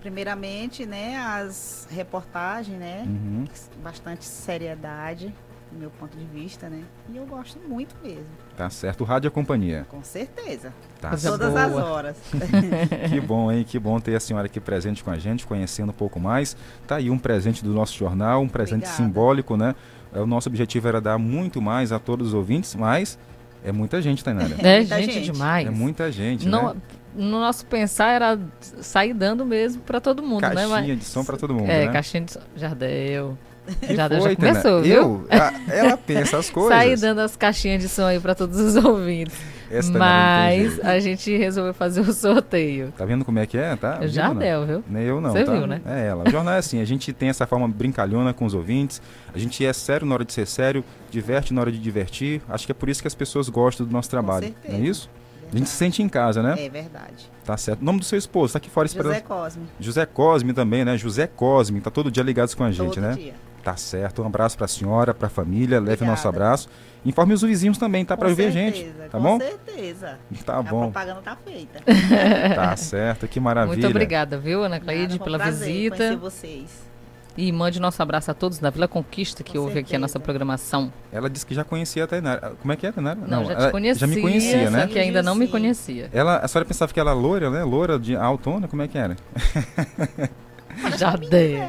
[0.01, 3.05] Primeiramente, né, as reportagens, né?
[3.07, 3.45] Uhum.
[3.81, 5.33] Bastante seriedade
[5.73, 6.83] do meu ponto de vista, né?
[7.11, 8.25] E eu gosto muito mesmo.
[8.55, 9.03] Tá certo.
[9.03, 9.85] Rádio é companhia.
[9.89, 10.71] Com certeza.
[11.01, 11.63] Tá Todas boa.
[11.65, 12.17] as horas.
[13.09, 13.65] que bom, hein?
[13.67, 16.55] Que bom ter a senhora aqui presente com a gente, conhecendo um pouco mais.
[16.87, 18.97] Tá aí um presente do nosso jornal, um presente Obrigada.
[18.97, 19.75] simbólico, né?
[20.13, 23.17] É, o nosso objetivo era dar muito mais a todos os ouvintes, mas
[23.63, 24.55] é muita gente, Tainara.
[24.59, 25.67] É, é gente, gente, demais.
[25.67, 26.81] É muita gente, Não, né?
[27.15, 30.73] No nosso pensar era sair dando mesmo para todo mundo, caixinha né?
[30.73, 31.91] Caixinha de som para todo mundo, É, né?
[31.91, 32.39] caixinha de som.
[32.55, 33.37] Jardel.
[33.79, 34.93] Que já, foi, já começou, viu?
[34.93, 35.27] Eu?
[35.69, 36.73] ela pensa as coisas.
[36.73, 39.35] Sair dando as caixinhas de som aí para todos os ouvintes.
[39.71, 42.93] Essa Mas a gente resolveu fazer o sorteio.
[42.95, 43.75] Tá vendo como é que é?
[43.75, 43.99] Tá?
[44.01, 44.83] Eu já deu, viu?
[44.87, 45.31] Nem eu não.
[45.31, 45.51] Você tá?
[45.51, 45.81] viu, né?
[45.85, 46.27] É ela.
[46.27, 49.01] O jornal é assim, a gente tem essa forma brincalhona com os ouvintes,
[49.33, 52.41] a gente é sério na hora de ser sério, diverte na hora de divertir.
[52.47, 54.53] Acho que é por isso que as pessoas gostam do nosso trabalho.
[54.67, 55.09] Não é isso?
[55.51, 56.55] A gente se sente em casa, né?
[56.57, 57.31] É verdade.
[57.45, 57.81] Tá certo.
[57.81, 59.13] O nome do seu esposo, tá aqui fora esperando.
[59.13, 59.63] José Cosme.
[59.79, 60.97] José Cosme também, né?
[60.97, 63.13] José Cosme, tá todo dia ligados com a gente, todo né?
[63.13, 63.33] Dia.
[63.63, 64.21] Tá certo.
[64.21, 65.79] Um abraço para a senhora, para a família.
[65.79, 66.67] Leve o nosso abraço.
[67.05, 68.17] Informe os vizinhos também, tá?
[68.17, 68.83] Para ver a gente.
[68.83, 69.39] Tá com bom?
[69.39, 70.19] certeza.
[70.45, 70.91] Tá A bom.
[70.91, 71.79] propaganda tá feita.
[72.55, 73.27] Tá certo.
[73.27, 73.73] Que maravilha.
[73.73, 75.95] Muito obrigada, viu, Ana Cleide, um pela prazer visita.
[75.95, 76.93] conhecer vocês.
[77.35, 80.93] E mande nosso abraço a todos da Vila Conquista que ouve aqui a nossa programação.
[81.11, 82.53] Ela disse que já conhecia a Tainara.
[82.61, 83.19] Como é que é, Tainara?
[83.25, 84.07] Não, já te conhecia.
[84.07, 84.81] Já me conhecia, né?
[84.81, 86.09] Só que ainda não me conhecia.
[86.13, 87.63] Ela, a senhora pensava que ela era loira, né?
[87.63, 89.15] Loira de altona, como é que era?
[90.97, 91.59] Já dei.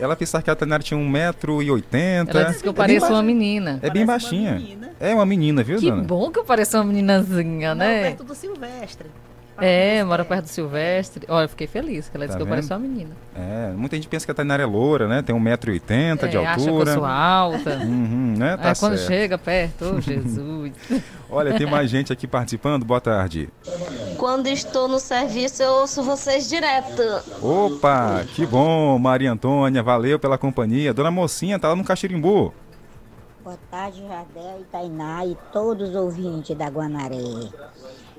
[0.00, 2.28] Ela pensava que a Tainara tinha 1,80m.
[2.28, 3.78] Ela disse que eu pareço uma menina.
[3.82, 4.60] É bem baixinha.
[4.98, 6.02] É uma menina, viu, Que dona?
[6.02, 8.02] bom que eu pareço uma meninazinha, né?
[8.02, 9.08] Perto do Silvestre.
[9.58, 11.24] É, mora perto do Silvestre.
[11.28, 13.10] Olha, eu fiquei feliz que ela disse Tá que eu pareço uma menina.
[13.34, 15.22] É, muita gente pensa que a Tainara é loura, né?
[15.22, 16.92] Tem 1,80m de É, acha que eu altura.
[16.92, 17.76] sou alta.
[17.78, 18.56] Uhum, né?
[18.58, 19.08] Tá Aí quando certo.
[19.08, 20.72] chega perto, ô Jesus.
[21.30, 22.84] Olha, tem mais gente aqui participando.
[22.84, 23.48] Boa tarde.
[24.18, 27.02] Quando estou no serviço, eu ouço vocês direto.
[27.42, 30.94] Opa, que bom, Maria Antônia, valeu pela companhia.
[30.94, 32.52] Dona Mocinha tá lá no Caxirimbu.
[33.44, 37.48] Boa tarde, Jardel e Tainá e todos os ouvintes da Guanaré.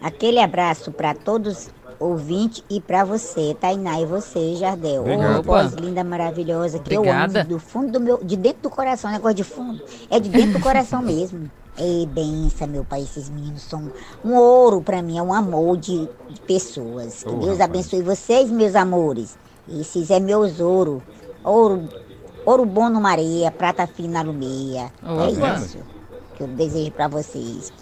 [0.02, 5.02] Aquele abraço para todos ouvintes e para você, Tainá, e você, Jardel.
[5.02, 5.40] Obrigado.
[5.40, 7.40] Ô, voz linda, maravilhosa, que Obrigada.
[7.40, 9.84] eu amo do fundo do meu, de dentro do coração, negócio de fundo.
[10.10, 11.50] É de dentro do coração mesmo.
[11.78, 13.92] Ei, benção, meu pai, esses meninos são
[14.26, 17.24] um ouro para mim, é um amor de, de pessoas.
[17.24, 17.62] Que Ô, Deus rapaz.
[17.62, 19.38] abençoe vocês, meus amores.
[19.70, 21.04] Esses é meus ouro.
[21.44, 21.88] Ouro,
[22.46, 24.92] ouro bom no mareia, prata fina na lumeia.
[25.04, 25.78] Ô, é isso
[26.36, 27.74] que eu desejo para vocês.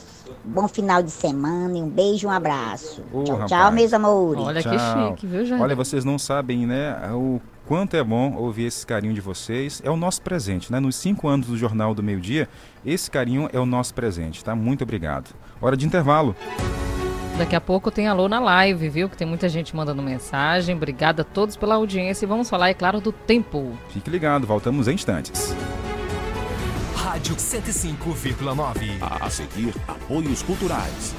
[0.43, 3.01] Bom final de semana e um beijo e um abraço.
[3.13, 3.51] Ô, tchau, rapaz.
[3.51, 4.63] tchau, meus amores.
[4.63, 5.15] Tchau.
[5.21, 5.61] viu, gente?
[5.61, 9.81] Olha, vocês não sabem, né, o quanto é bom ouvir esse carinho de vocês.
[9.83, 10.79] É o nosso presente, né?
[10.79, 12.47] Nos cinco anos do Jornal do Meio Dia,
[12.85, 14.55] esse carinho é o nosso presente, tá?
[14.55, 15.33] Muito obrigado.
[15.61, 16.35] Hora de intervalo.
[17.37, 19.09] Daqui a pouco tem alô na live, viu?
[19.09, 20.75] Que tem muita gente mandando mensagem.
[20.75, 23.77] Obrigada a todos pela audiência e vamos falar, é claro, do tempo.
[23.89, 25.53] Fique ligado, voltamos em instantes.
[26.95, 28.97] Rádio 105,9.
[29.01, 31.13] A seguir, apoios culturais.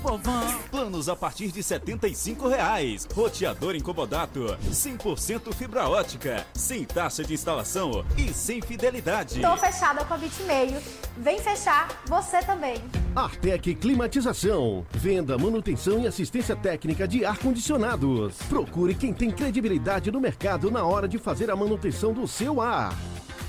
[0.00, 0.58] povão.
[0.70, 3.06] Planos a partir de 75 reais.
[3.14, 4.56] Roteador incomodato.
[4.70, 6.46] 100% fibra ótica.
[6.54, 9.40] Sem taxa de instalação e sem fidelidade.
[9.40, 10.80] Tô fechada com a Bitmail.
[11.16, 12.76] Vem fechar você também.
[13.14, 14.86] Artec Climatização.
[14.92, 18.36] Venda, manutenção e assistência técnica de ar-condicionados.
[18.48, 22.94] Procure quem tem credibilidade no mercado na hora de fazer a manutenção do seu ar.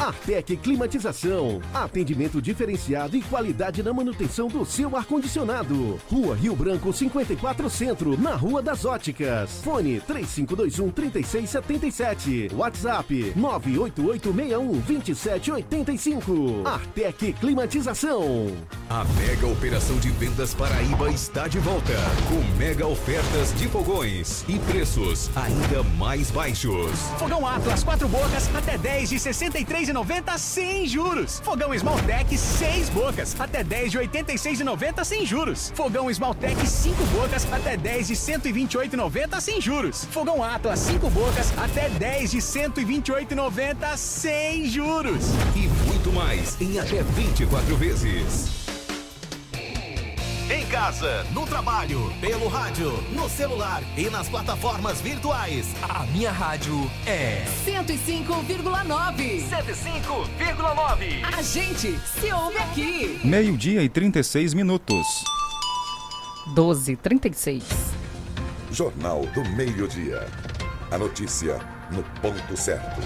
[0.00, 1.60] Artec Climatização.
[1.72, 6.00] Atendimento diferenciado e qualidade na manutenção do seu ar-condicionado.
[6.10, 9.60] Rua Rio Branco 54 Centro, na Rua das Óticas.
[9.62, 12.50] Fone 3521 3677.
[12.54, 16.66] WhatsApp 98861 2785.
[16.66, 18.48] Artec Climatização.
[18.90, 21.94] A mega operação de vendas Paraíba está de volta,
[22.28, 26.90] com mega ofertas de fogões e preços ainda mais baixos.
[27.18, 29.18] Fogão Atlas 4 bocas até 10 de
[29.84, 31.40] 63,90 sem juros.
[31.40, 35.72] Fogão Smaltec 6 bocas até 10 de 86,90 sem juros.
[35.74, 40.04] Fogão Smaltec 5 bocas até 10 de 128,90 sem juros.
[40.06, 45.24] Fogão Atlas 5 bocas até 10 de 128,90 sem juros.
[45.54, 48.73] E muito mais em até 24 vezes.
[50.50, 55.74] Em casa, no trabalho, pelo rádio, no celular e nas plataformas virtuais.
[55.82, 56.74] A minha rádio
[57.06, 59.42] é 105,9.
[59.48, 61.24] 105,9.
[61.34, 63.20] A gente se ouve aqui.
[63.24, 65.06] Meio-dia e 36 minutos.
[66.54, 67.64] 12, 36.
[68.70, 70.26] Jornal do Meio-Dia.
[70.90, 71.58] A notícia
[71.90, 73.00] no ponto certo.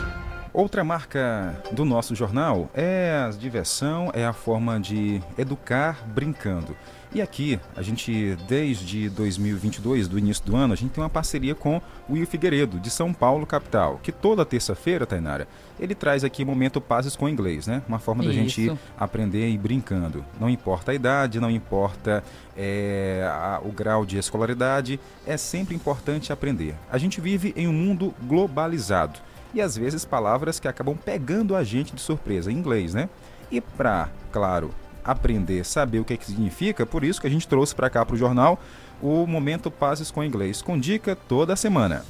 [0.53, 6.77] Outra marca do nosso jornal é a diversão, é a forma de educar brincando.
[7.15, 11.55] E aqui, a gente, desde 2022, do início do ano, a gente tem uma parceria
[11.55, 15.49] com o Will Figueiredo, de São Paulo, capital, que toda terça-feira, Tainara,
[15.81, 17.83] ele traz aqui momento Pazes com inglês, né?
[17.89, 18.67] Uma forma da gente
[18.99, 20.23] aprender e ir brincando.
[20.39, 22.23] Não importa a idade, não importa
[22.55, 26.75] é, a- o grau de escolaridade, é sempre importante aprender.
[26.93, 29.19] A gente vive em um mundo globalizado
[29.55, 33.09] e às vezes palavras que acabam pegando a gente de surpresa em inglês, né?
[33.51, 34.71] E para, claro,
[35.09, 38.15] aprender, saber o que, que significa, por isso que a gente trouxe para cá para
[38.15, 38.61] o jornal
[39.01, 42.05] o Momento Pazes com Inglês, com dica toda semana.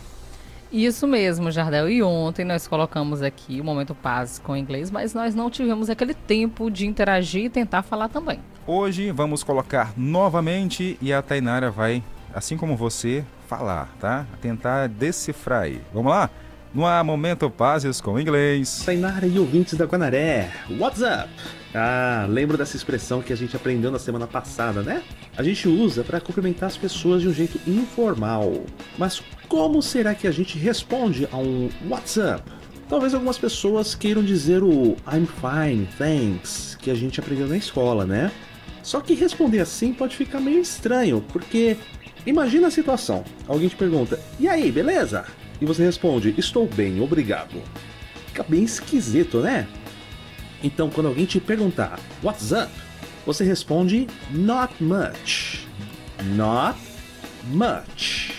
[0.71, 1.89] Isso mesmo, Jardel.
[1.89, 6.13] E ontem nós colocamos aqui o Momento Paz com inglês, mas nós não tivemos aquele
[6.13, 8.39] tempo de interagir e tentar falar também.
[8.67, 12.03] Hoje vamos colocar novamente e a Tainara vai,
[12.35, 14.27] assim como você, falar, tá?
[14.43, 15.81] Tentar decifrar aí.
[15.93, 16.29] Vamos lá?
[16.75, 18.83] No ar, Momento Pazes com Inglês.
[18.85, 21.29] Tainara e ouvintes da Guanaré, what's up?
[21.75, 25.03] Ah, lembro dessa expressão que a gente aprendeu na semana passada, né?
[25.37, 28.53] A gente usa para cumprimentar as pessoas de um jeito informal.
[28.99, 32.43] Mas como será que a gente responde a um what's up?
[32.87, 38.05] Talvez algumas pessoas queiram dizer o I'm fine, thanks, que a gente aprendeu na escola,
[38.05, 38.31] né?
[38.83, 41.79] Só que responder assim pode ficar meio estranho, porque
[42.27, 43.25] imagina a situação.
[43.47, 45.25] Alguém te pergunta: "E aí, beleza?"
[45.61, 47.63] E você responde: "Estou bem, obrigado."
[48.27, 49.67] Fica bem esquisito, né?
[50.63, 52.71] Então, quando alguém te perguntar What's up?
[53.27, 55.67] Você responde Not much.
[56.35, 56.79] Not
[57.47, 58.33] much.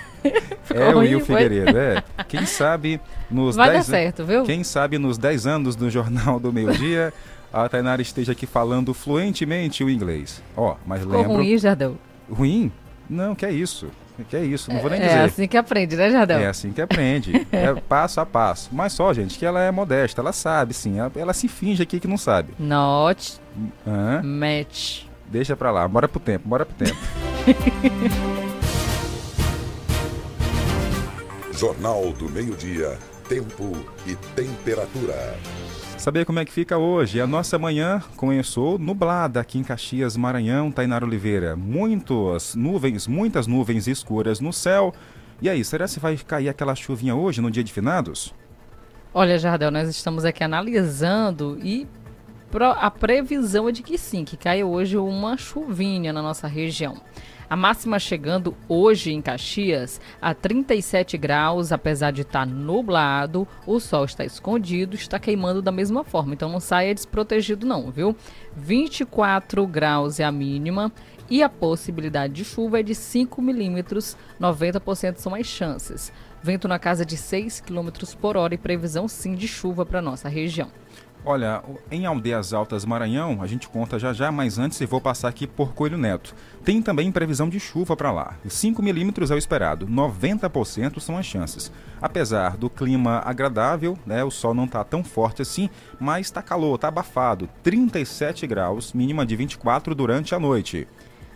[0.73, 1.43] É o Will foi?
[1.43, 2.01] Figueiredo, é.
[2.29, 4.43] Quem sabe nos Vai dar 10 certo, viu?
[4.43, 7.13] Quem sabe nos 10 anos do Jornal do Meio Dia,
[7.51, 10.41] a Tainara esteja aqui falando fluentemente o inglês.
[10.55, 11.33] Ó, mas Ficou lembro...
[11.35, 11.97] ruim, Jardel?
[12.31, 12.71] Ruim?
[13.09, 13.91] Não, que é isso.
[14.29, 15.19] Que é isso, não vou nem é dizer.
[15.21, 16.39] assim que aprende, né, Jardel?
[16.39, 17.47] É assim que aprende.
[17.51, 18.69] é passo a passo.
[18.71, 20.99] Mas só, gente, que ela é modesta, ela sabe, sim.
[20.99, 22.53] Ela, ela se finge aqui que não sabe.
[22.59, 23.39] Not
[23.87, 24.21] Hã?
[24.23, 25.03] match.
[25.27, 26.97] Deixa pra lá, bora pro tempo, bora pro tempo.
[31.57, 32.97] Jornal do Meio-Dia,
[33.27, 33.71] Tempo
[34.05, 35.35] e Temperatura.
[36.03, 37.21] Saber como é que fica hoje?
[37.21, 41.55] A nossa manhã começou nublada aqui em Caxias, Maranhão, Tainara Oliveira.
[41.55, 44.93] Muitas nuvens, muitas nuvens escuras no céu.
[45.41, 48.35] E aí, será que vai cair aquela chuvinha hoje, no dia de finados?
[49.13, 51.87] Olha, Jardel, nós estamos aqui analisando e
[52.61, 57.01] a previsão é de que sim, que cai hoje uma chuvinha na nossa região.
[57.49, 64.05] A máxima chegando hoje em Caxias a 37 graus, apesar de estar nublado, o sol
[64.05, 68.15] está escondido, está queimando da mesma forma, então não saia desprotegido não, viu?
[68.55, 70.91] 24 graus é a mínima
[71.29, 76.11] e a possibilidade de chuva é de 5 milímetros, 90% são as chances.
[76.41, 77.89] Vento na casa de 6 km
[78.19, 80.69] por hora e previsão sim de chuva para nossa região.
[81.25, 85.29] Olha, em Aldeias Altas Maranhão, a gente conta já já, mas antes eu vou passar
[85.29, 86.35] aqui por Coelho Neto.
[86.65, 88.35] Tem também previsão de chuva para lá.
[88.45, 91.71] 5 milímetros é o esperado, 90% são as chances.
[92.01, 96.75] Apesar do clima agradável, né, o sol não está tão forte assim, mas está calor,
[96.75, 97.47] está abafado.
[97.63, 100.85] 37 graus, mínima de 24 durante a noite.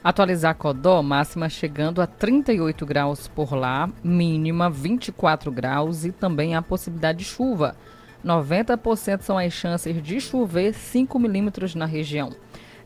[0.04, 6.62] Atualizar Codó, máxima chegando a 38 graus por lá, mínima 24 graus e também a
[6.62, 7.76] possibilidade de chuva.
[8.28, 12.36] 90% são as chances de chover 5 milímetros na região.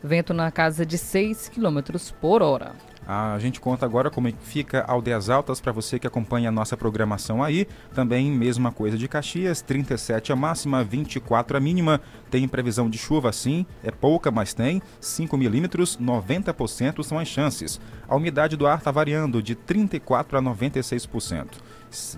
[0.00, 1.80] Vento na casa de 6 km
[2.20, 2.72] por hora.
[3.04, 6.76] A gente conta agora como é fica Aldeias Altas para você que acompanha a nossa
[6.76, 7.66] programação aí.
[7.92, 12.00] Também mesma coisa de Caxias, 37 a máxima, 24 a mínima.
[12.30, 14.80] Tem previsão de chuva sim, é pouca, mas tem.
[15.00, 17.80] 5 milímetros, 90% são as chances.
[18.08, 21.46] A umidade do ar está variando de 34 a 96%.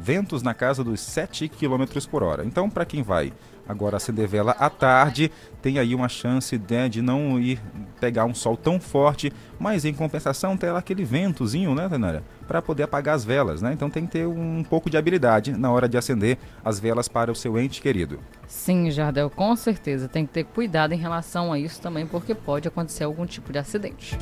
[0.00, 2.44] Ventos na casa dos 7 km por hora.
[2.44, 3.32] Então, para quem vai
[3.66, 5.30] Agora, acender vela à tarde
[5.62, 7.58] tem aí uma chance né, de não ir
[7.98, 12.22] pegar um sol tão forte, mas em compensação tem aquele ventozinho, né, Tenara?
[12.46, 13.72] Para poder apagar as velas, né?
[13.72, 17.32] Então tem que ter um pouco de habilidade na hora de acender as velas para
[17.32, 18.18] o seu ente querido.
[18.46, 20.08] Sim, Jardel, com certeza.
[20.08, 23.58] Tem que ter cuidado em relação a isso também, porque pode acontecer algum tipo de
[23.58, 24.18] acidente.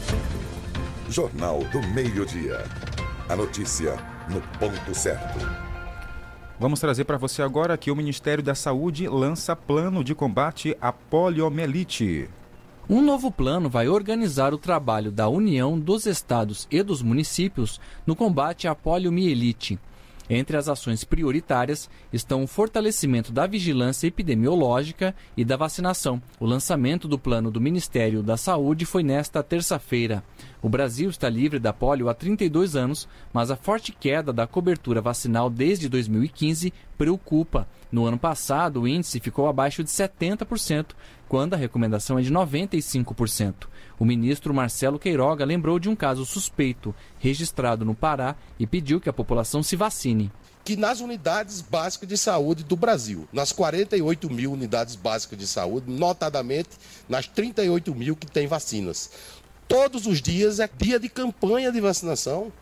[1.09, 2.92] Jornal do Meio-Dia.
[3.33, 3.97] A notícia
[4.29, 5.39] no ponto certo.
[6.61, 10.93] Vamos trazer para você agora que o Ministério da Saúde lança plano de combate à
[10.93, 12.29] poliomielite.
[12.91, 18.15] Um novo plano vai organizar o trabalho da União dos Estados e dos municípios no
[18.15, 19.79] combate à poliomielite.
[20.35, 26.23] Entre as ações prioritárias estão o fortalecimento da vigilância epidemiológica e da vacinação.
[26.41, 30.25] O lançamento do plano do Ministério da Saúde foi nesta terça-feira.
[30.63, 35.03] O Brasil está livre da polio há 32 anos, mas a forte queda da cobertura
[35.03, 37.69] vacinal desde 2015 preocupa.
[37.93, 40.93] No ano passado, o índice ficou abaixo de 70%,
[41.29, 43.67] quando a recomendação é de 95%.
[43.99, 49.11] O ministro Marcelo Queiroga lembrou de um caso suspeito registrado no Pará e pediu que
[49.11, 50.33] a população se vacine
[50.65, 55.91] que nas unidades básicas de saúde do Brasil, nas 48 mil unidades básicas de saúde,
[55.91, 56.71] notadamente
[57.09, 59.11] nas 38 mil que têm vacinas.
[59.67, 62.53] Todos os dias é dia de campanha de vacinação.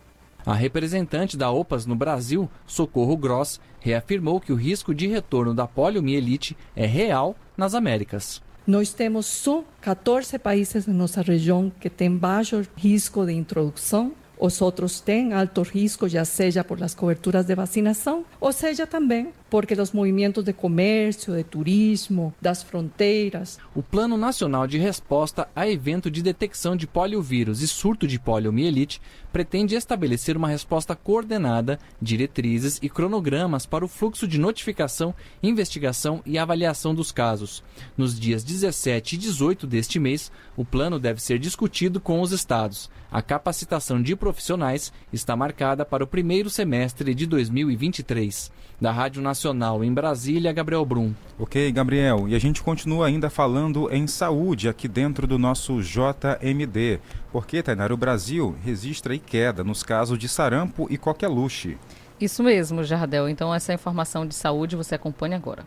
[0.44, 5.66] A representante da OPAS no Brasil, Socorro Gross, reafirmou que o risco de retorno da
[5.66, 8.42] poliomielite é real nas Américas.
[8.66, 14.62] Nós temos só 14 países na nossa região que têm baixo risco de introdução os
[14.62, 19.74] outros têm alto risco, já seja por as coberturas de vacinação, ou seja também porque
[19.74, 23.58] os movimentos de comércio, de turismo, das fronteiras.
[23.74, 29.02] O Plano Nacional de Resposta a Evento de Detecção de Poliovírus e Surto de Poliomielite
[29.32, 36.38] pretende estabelecer uma resposta coordenada, diretrizes e cronogramas para o fluxo de notificação, investigação e
[36.38, 37.62] avaliação dos casos.
[37.96, 42.88] Nos dias 17 e 18 deste mês, o plano deve ser discutido com os estados.
[43.12, 48.52] A capacitação de profissionais está marcada para o primeiro semestre de 2023.
[48.80, 51.12] Da Rádio Nacional em Brasília, Gabriel Brum.
[51.38, 52.28] Ok, Gabriel.
[52.28, 57.00] E a gente continua ainda falando em saúde aqui dentro do nosso JMD.
[57.32, 61.76] Porque, Tainar, o Brasil registra queda nos casos de sarampo e coqueluche.
[62.20, 63.28] Isso mesmo, Jardel.
[63.28, 65.64] Então, essa informação de saúde você acompanha agora.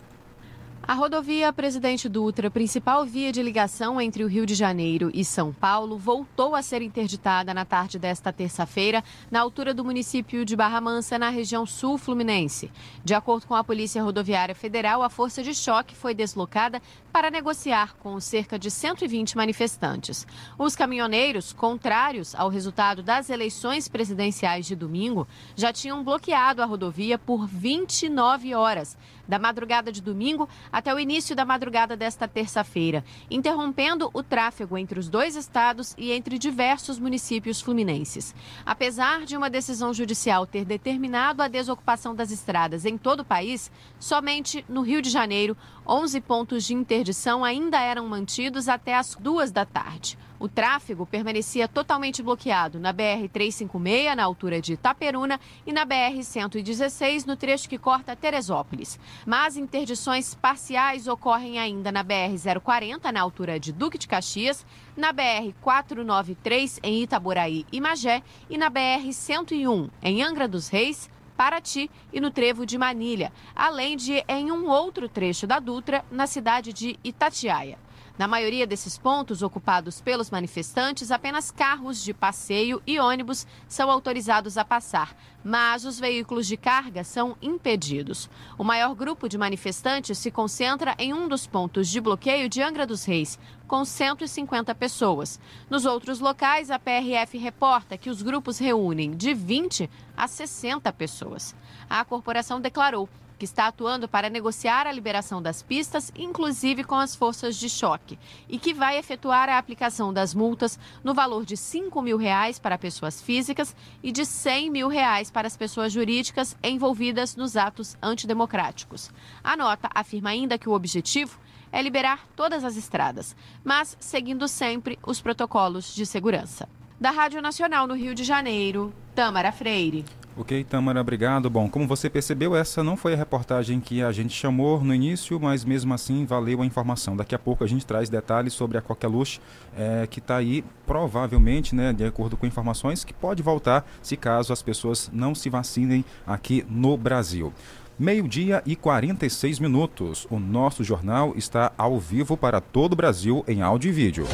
[0.85, 5.53] A rodovia Presidente Dutra, principal via de ligação entre o Rio de Janeiro e São
[5.53, 10.81] Paulo, voltou a ser interditada na tarde desta terça-feira, na altura do município de Barra
[10.81, 12.69] Mansa, na região sul fluminense.
[13.01, 16.81] De acordo com a Polícia Rodoviária Federal, a força de choque foi deslocada
[17.13, 20.27] para negociar com cerca de 120 manifestantes.
[20.59, 25.25] Os caminhoneiros, contrários ao resultado das eleições presidenciais de domingo,
[25.55, 28.97] já tinham bloqueado a rodovia por 29 horas
[29.27, 34.99] da madrugada de domingo até o início da madrugada desta terça-feira, interrompendo o tráfego entre
[34.99, 38.35] os dois estados e entre diversos municípios fluminenses.
[38.65, 43.71] Apesar de uma decisão judicial ter determinado a desocupação das estradas em todo o país,
[43.99, 45.55] somente no Rio de Janeiro,
[45.87, 50.17] 11 pontos de interdição ainda eram mantidos até as duas da tarde.
[50.43, 57.37] O tráfego permanecia totalmente bloqueado na BR-356, na altura de Itaperuna, e na BR-116, no
[57.37, 58.99] trecho que corta Teresópolis.
[59.25, 64.65] Mas interdições parciais ocorrem ainda na BR-040, na altura de Duque de Caxias,
[64.97, 72.19] na BR-493, em Itaboraí e Magé, e na BR-101, em Angra dos Reis, Paraty e
[72.19, 76.99] no Trevo de Manilha, além de em um outro trecho da Dutra, na cidade de
[77.01, 77.82] Itatiaia.
[78.15, 84.55] Na maioria desses pontos ocupados pelos manifestantes, apenas carros de passeio e ônibus são autorizados
[84.55, 88.29] a passar, mas os veículos de carga são impedidos.
[88.55, 92.85] O maior grupo de manifestantes se concentra em um dos pontos de bloqueio de Angra
[92.85, 95.39] dos Reis, com 150 pessoas.
[95.67, 101.55] Nos outros locais, a PRF reporta que os grupos reúnem de 20 a 60 pessoas.
[101.89, 103.09] A corporação declarou
[103.43, 108.17] que está atuando para negociar a liberação das pistas, inclusive com as forças de choque,
[108.47, 112.77] e que vai efetuar a aplicação das multas no valor de 5 mil reais para
[112.77, 119.11] pessoas físicas e de 100 mil reais para as pessoas jurídicas envolvidas nos atos antidemocráticos.
[119.43, 121.37] A nota afirma ainda que o objetivo
[121.69, 126.69] é liberar todas as estradas, mas seguindo sempre os protocolos de segurança.
[126.97, 130.05] Da Rádio Nacional no Rio de Janeiro, Tâmara Freire.
[130.35, 131.47] Ok, Tamara, obrigado.
[131.47, 135.39] Bom, como você percebeu, essa não foi a reportagem que a gente chamou no início,
[135.39, 137.15] mas mesmo assim valeu a informação.
[137.15, 139.39] Daqui a pouco a gente traz detalhes sobre a Coqueluche,
[139.77, 144.51] é, que está aí provavelmente, né, de acordo com informações, que pode voltar se caso
[144.51, 147.53] as pessoas não se vacinem aqui no Brasil.
[147.97, 150.25] Meio-dia e 46 minutos.
[150.31, 154.25] O nosso jornal está ao vivo para todo o Brasil em áudio e vídeo.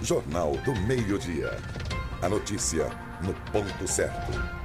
[0.00, 1.58] Jornal do Meio-Dia.
[2.22, 2.88] A notícia
[3.22, 4.63] no ponto certo.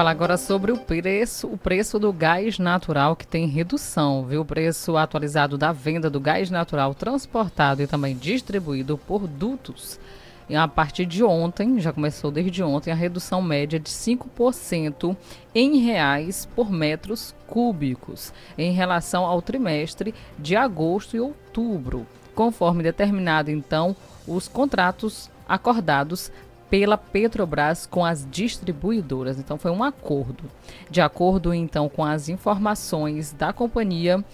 [0.00, 4.40] Fala agora sobre o preço, o preço do gás natural que tem redução, viu?
[4.40, 10.00] O preço atualizado da venda do gás natural transportado e também distribuído por dutos.
[10.48, 15.14] E a partir de ontem, já começou desde ontem, a redução média de 5%
[15.54, 23.50] em reais por metros cúbicos em relação ao trimestre de agosto e outubro, conforme determinado
[23.50, 23.94] então
[24.26, 26.32] os contratos acordados
[26.70, 29.38] pela Petrobras com as distribuidoras.
[29.38, 30.44] Então foi um acordo.
[30.88, 34.24] De acordo então com as informações da companhia,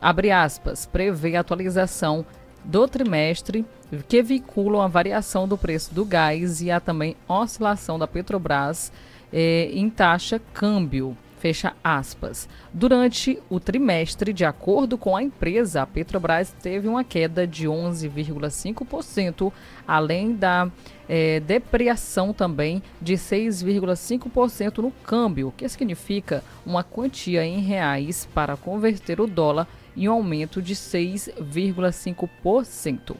[0.00, 2.26] abre aspas, prevê atualização
[2.64, 3.64] do trimestre
[4.08, 8.90] que vinculam a variação do preço do gás e a também oscilação da Petrobras
[9.32, 11.16] eh, em taxa câmbio.
[11.44, 12.48] Fecha aspas.
[12.72, 19.52] Durante o trimestre, de acordo com a empresa, a Petrobras teve uma queda de 11,5%,
[19.86, 20.70] além da
[21.06, 29.20] é, depreciação também de 6,5% no câmbio, que significa uma quantia em reais para converter
[29.20, 33.16] o dólar em um aumento de 6,5%.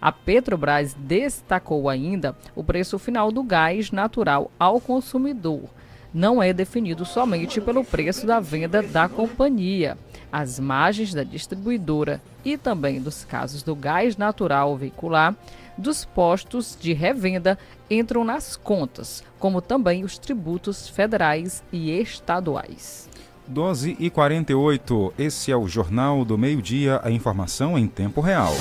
[0.00, 5.68] A Petrobras destacou ainda o preço final do gás natural ao consumidor.
[6.16, 9.98] Não é definido somente pelo preço da venda da companhia.
[10.32, 15.36] As margens da distribuidora e também dos casos do gás natural veicular
[15.76, 17.58] dos postos de revenda
[17.90, 23.10] entram nas contas, como também os tributos federais e estaduais.
[23.46, 28.54] 12 e 48, esse é o Jornal do Meio-Dia, a informação em tempo real.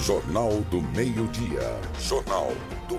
[0.00, 1.76] Jornal do Meio-Dia.
[2.00, 2.52] Jornal
[2.88, 2.97] do Meio-Dia.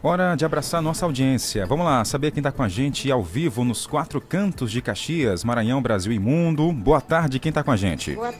[0.00, 1.66] Hora de abraçar nossa audiência.
[1.66, 5.42] Vamos lá, saber quem está com a gente ao vivo nos quatro cantos de Caxias,
[5.42, 6.72] Maranhão, Brasil e Mundo.
[6.72, 8.12] Boa tarde, quem está com a gente?
[8.12, 8.32] Boa,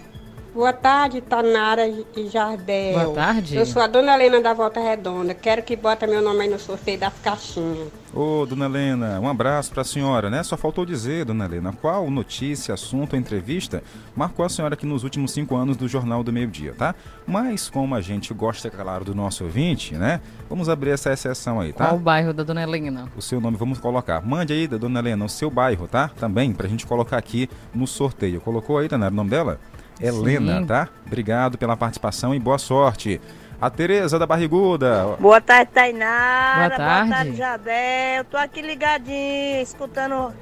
[0.59, 2.99] boa tarde, Tanara e Jardel.
[2.99, 3.55] Boa tarde.
[3.55, 5.33] Eu sou a dona Helena da Volta Redonda.
[5.33, 7.87] Quero que bota meu nome aí no sorteio das caixinhas.
[8.13, 10.43] Ô, dona Helena, um abraço para a senhora, né?
[10.43, 13.85] Só faltou dizer, dona Helena, qual notícia, assunto ou entrevista
[14.17, 16.93] marcou a senhora aqui nos últimos cinco anos do Jornal do Meio Dia, tá?
[17.25, 20.21] Mas como a gente gosta, claro, do nosso ouvinte, né?
[20.49, 21.87] Vamos abrir essa exceção aí, tá?
[21.87, 23.09] Qual o bairro da dona Helena?
[23.17, 24.21] O seu nome vamos colocar.
[24.27, 26.11] Mande aí, dona Helena, o seu bairro, tá?
[26.19, 28.41] Também, pra gente colocar aqui no sorteio.
[28.41, 29.61] Colocou aí, Tanara, o nome dela?
[30.01, 30.67] Helena, Sim.
[30.67, 30.89] tá?
[31.07, 33.21] Obrigado pela participação e boa sorte.
[33.61, 35.17] A Tereza da Barriguda.
[35.19, 36.69] Boa tarde, Tainara.
[36.69, 37.09] Boa tarde.
[37.09, 38.25] Boa tarde, Jadel.
[38.31, 40.33] Tô aqui ligadinho, escutando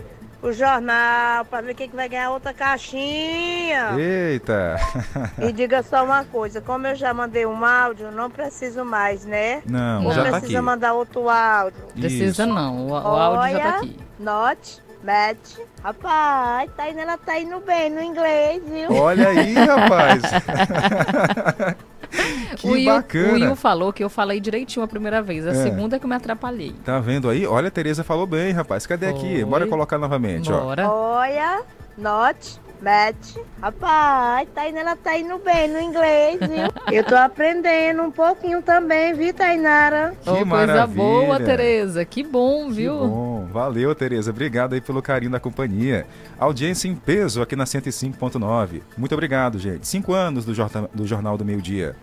[0.42, 3.92] o jornal pra ver quem que vai ganhar outra caixinha.
[3.98, 4.76] Eita!
[5.40, 9.62] E diga só uma coisa, como eu já mandei um áudio, não preciso mais, né?
[9.66, 10.64] Não, Ou já tá precisa aqui.
[10.66, 11.80] mandar outro áudio?
[11.94, 12.46] Precisa Isso.
[12.54, 13.96] não, o, o áudio já tá Olha, aqui.
[14.18, 15.56] Note, match.
[15.82, 18.92] Rapaz, Taina, ela tá indo bem no inglês, viu?
[18.92, 20.22] Olha aí, rapaz.
[22.56, 23.28] que o, Will, bacana.
[23.28, 25.54] o Will falou que eu falei direitinho a primeira vez, a É.
[25.54, 26.74] segunda é que eu me atrapalhei.
[26.84, 27.46] Tá vendo aí?
[27.46, 28.86] Olha, a Tereza falou bem, rapaz.
[28.86, 29.44] Cadê aqui?
[29.44, 30.60] Bora colocar novamente, ó.
[30.60, 30.90] Bora.
[30.90, 31.62] Olha,
[31.96, 33.36] note, match.
[33.62, 36.68] Rapaz, Taina, ela tá indo bem no inglês, viu?
[36.92, 40.14] Eu tô aprendendo um pouquinho também, viu, Tainara?
[40.22, 42.04] Que Ô, coisa boa, Tereza.
[42.04, 42.92] Que bom, viu?
[43.00, 43.35] Que bom.
[43.56, 44.30] Valeu, Tereza.
[44.30, 46.06] Obrigado aí pelo carinho da companhia.
[46.38, 48.82] Audiência em peso aqui na 105.9.
[48.98, 49.88] Muito obrigado, gente.
[49.88, 51.96] Cinco anos do, Jorta- do Jornal do Meio Dia.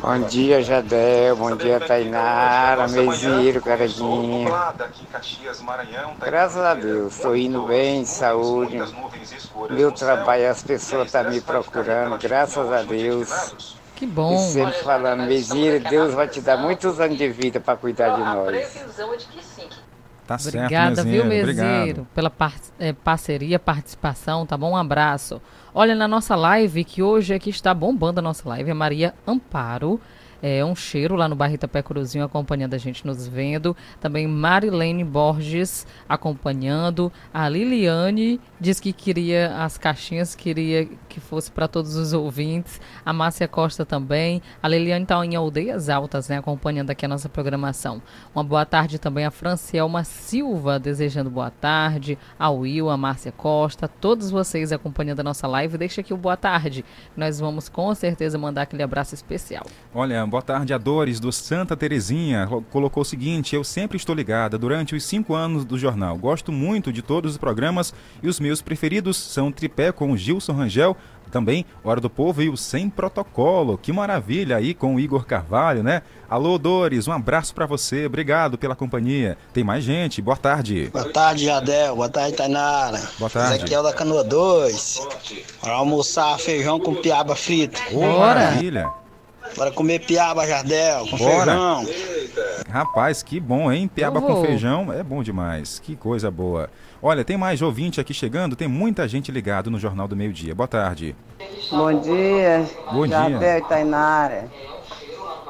[0.00, 1.34] Bom dia, Jadel.
[1.34, 4.48] Bom dia, Tainara, Meiziro, Caradinha.
[6.24, 8.76] Graças a Deus, estou indo bem, saúde.
[9.70, 13.76] Meu trabalho, as pessoas estão me procurando, graças a Deus.
[13.96, 14.36] Que bom.
[14.36, 18.20] E sempre falando, Meiziro, Deus vai te dar muitos anos de vida para cuidar de
[18.20, 18.78] nós.
[20.28, 22.06] Tá certo, Obrigada, viu, Mezeiro?
[22.14, 24.72] Pela par- eh, parceria, participação, tá bom?
[24.72, 25.40] Um abraço.
[25.74, 29.98] Olha, na nossa live, que hoje aqui está bombando a nossa live, é Maria Amparo.
[30.42, 33.76] É um cheiro lá no bairro Itapé Cruzinho acompanhando a gente, nos vendo.
[34.00, 37.12] Também Marilene Borges acompanhando.
[37.34, 42.80] A Liliane diz que queria as caixinhas, queria que fosse para todos os ouvintes.
[43.04, 44.40] A Márcia Costa também.
[44.62, 48.00] A Liliane está em Aldeias Altas, né, acompanhando aqui a nossa programação.
[48.34, 52.16] Uma boa tarde também a Francielma Silva, desejando boa tarde.
[52.38, 55.76] A Will, a Márcia Costa, todos vocês acompanhando a nossa live.
[55.76, 56.84] Deixa aqui o boa tarde.
[57.16, 59.66] Nós vamos com certeza mandar aquele abraço especial.
[59.92, 62.48] Olha, boa tarde a Dores do Santa Terezinha.
[62.70, 66.16] Colocou o seguinte: Eu sempre estou ligada durante os cinco anos do jornal.
[66.16, 70.52] Gosto muito de todos os programas e os meus preferidos são Tripé com o Gilson
[70.52, 70.96] Rangel,
[71.30, 73.78] também Hora do Povo e o Sem Protocolo.
[73.78, 76.02] Que maravilha aí com o Igor Carvalho, né?
[76.28, 78.06] Alô, Dores, um abraço pra você.
[78.06, 79.38] Obrigado pela companhia.
[79.52, 80.20] Tem mais gente.
[80.20, 80.90] Boa tarde.
[80.92, 81.96] Boa tarde, Jadel.
[81.96, 83.00] Boa tarde, Tainara.
[83.18, 83.56] Boa tarde.
[83.56, 85.08] Ezequiel da Canoa 2.
[85.60, 87.80] Para almoçar feijão com piaba frita.
[87.92, 88.90] Ô, maravilha.
[89.56, 91.52] Bora comer piaba, Jardel, com Bora.
[91.52, 91.86] feijão.
[92.70, 93.88] Rapaz, que bom, hein?
[93.88, 95.78] Piaba com feijão é bom demais.
[95.78, 96.68] Que coisa boa.
[97.02, 100.54] Olha, tem mais ouvinte aqui chegando, tem muita gente ligado no Jornal do Meio Dia.
[100.54, 101.14] Boa tarde.
[101.70, 103.16] Bom dia, Bom dia.
[103.16, 104.48] Jardel e Tainara.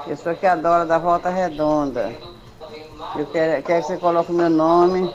[0.06, 2.12] Eu sou que adora da Volta Redonda.
[3.16, 5.12] Eu quero, quero que você coloque o meu nome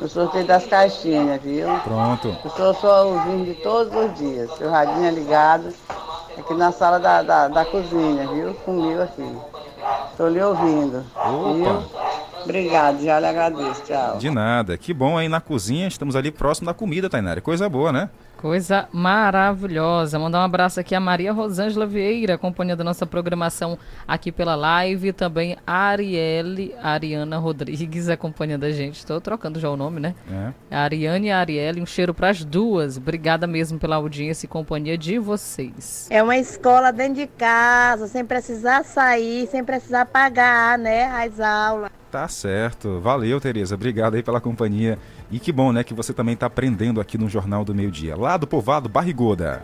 [0.00, 1.68] no sorteio das caixinhas, viu?
[1.84, 2.36] Pronto.
[2.44, 4.50] Eu sou sua ouvinte de todos os dias.
[4.56, 5.72] Seu radinho é ligado
[6.40, 8.54] aqui na sala da, da, da cozinha, viu?
[8.54, 9.36] Comigo aqui.
[10.10, 11.04] Estou lhe ouvindo.
[11.54, 11.84] Viu?
[12.42, 13.82] Obrigado, já lhe agradeço.
[13.84, 14.18] Tchau.
[14.18, 14.76] De nada.
[14.76, 17.40] Que bom aí na cozinha, estamos ali próximo da comida, Tainara.
[17.40, 18.10] Coisa boa, né?
[18.40, 20.18] Coisa maravilhosa.
[20.18, 23.78] Mandar um abraço aqui a Maria Rosângela Vieira, acompanhando a nossa programação
[24.08, 25.12] aqui pela live.
[25.12, 28.96] Também a Arielle, Ariana Rodrigues, acompanhando a gente.
[28.96, 30.14] Estou trocando já o nome, né?
[30.70, 30.74] É.
[30.74, 32.96] A Ariane e a Arielle, um cheiro para as duas.
[32.96, 36.08] Obrigada mesmo pela audiência e companhia de vocês.
[36.08, 41.90] É uma escola dentro de casa, sem precisar sair, sem precisar pagar, né, as aulas.
[42.10, 42.98] Tá certo.
[43.00, 43.76] Valeu, Tereza.
[43.76, 44.98] Obrigado aí pela companhia.
[45.30, 48.16] E que bom, né, que você também está aprendendo aqui no Jornal do Meio Dia.
[48.16, 49.60] Lá do Povoado Barrigoda.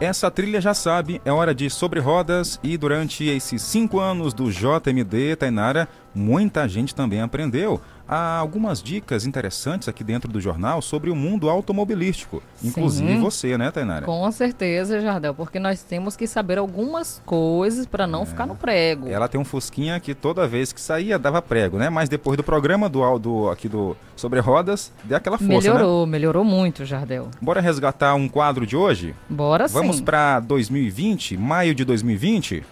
[0.00, 4.50] Essa trilha já sabe, é hora de sobre rodas e durante esses cinco anos do
[4.50, 7.78] JMD, Tainara, muita gente também aprendeu.
[8.12, 12.42] Há algumas dicas interessantes aqui dentro do jornal sobre o mundo automobilístico.
[12.60, 13.20] Inclusive Sim.
[13.20, 14.04] você, né, Tainara?
[14.04, 19.06] Com certeza, Jardel, porque nós temos que saber algumas coisas para não ficar no prego.
[19.06, 21.88] Ela tem um fusquinha que toda vez que saía dava prego, né?
[21.88, 25.58] Mas depois do programa do, do aqui do sobre rodas, deu aquela força, né?
[25.58, 27.28] melhorou, melhorou muito, Jardel.
[27.40, 29.14] Bora resgatar um quadro de hoje?
[29.28, 30.04] Bora Vamos sim.
[30.04, 32.64] para 2020, maio de 2020.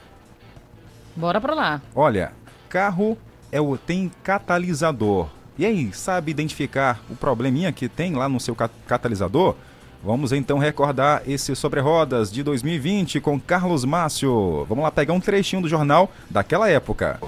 [1.15, 1.81] Bora pra lá.
[1.95, 2.33] Olha,
[2.69, 3.17] carro
[3.51, 5.29] é o tem catalisador.
[5.59, 9.55] E aí, sabe identificar o probleminha que tem lá no seu ca- catalisador?
[10.05, 14.65] Vamos então recordar esse sobre rodas de 2020 com Carlos Márcio.
[14.69, 17.19] Vamos lá pegar um trechinho do jornal daquela época.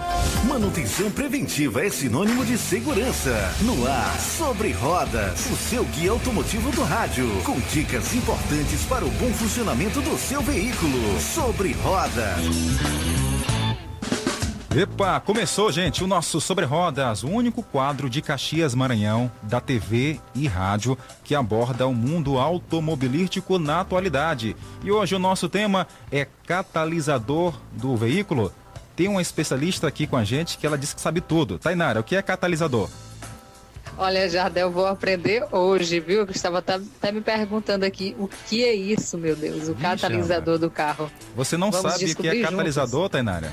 [0.47, 3.53] Manutenção preventiva é sinônimo de segurança.
[3.63, 9.11] No ar, sobre rodas, o seu guia automotivo do rádio, com dicas importantes para o
[9.11, 11.19] bom funcionamento do seu veículo.
[11.19, 12.39] Sobre rodas.
[14.77, 20.21] Epa, começou, gente, o nosso Sobre Rodas, o único quadro de Caxias Maranhão, da TV
[20.33, 24.57] e rádio, que aborda o mundo automobilístico na atualidade.
[24.85, 28.53] E hoje o nosso tema é catalisador do veículo.
[28.95, 31.59] Tem uma especialista aqui com a gente que ela diz que sabe tudo.
[31.59, 32.89] Tainara, o que é catalisador?
[33.99, 36.21] Olha, Jardel, vou aprender hoje, viu?
[36.21, 40.59] Eu estava até até me perguntando aqui o que é isso, meu Deus, o catalisador
[40.59, 41.11] do carro.
[41.35, 43.53] Você não Vamos sabe o que é catalisador, Tainara?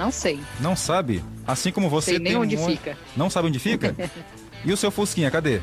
[0.00, 0.40] Não sei.
[0.60, 1.22] Não sabe?
[1.46, 2.96] Assim como você Sei nem onde um- fica.
[3.14, 3.94] Não sabe onde fica?
[4.64, 5.60] e o seu Fusquinha, cadê?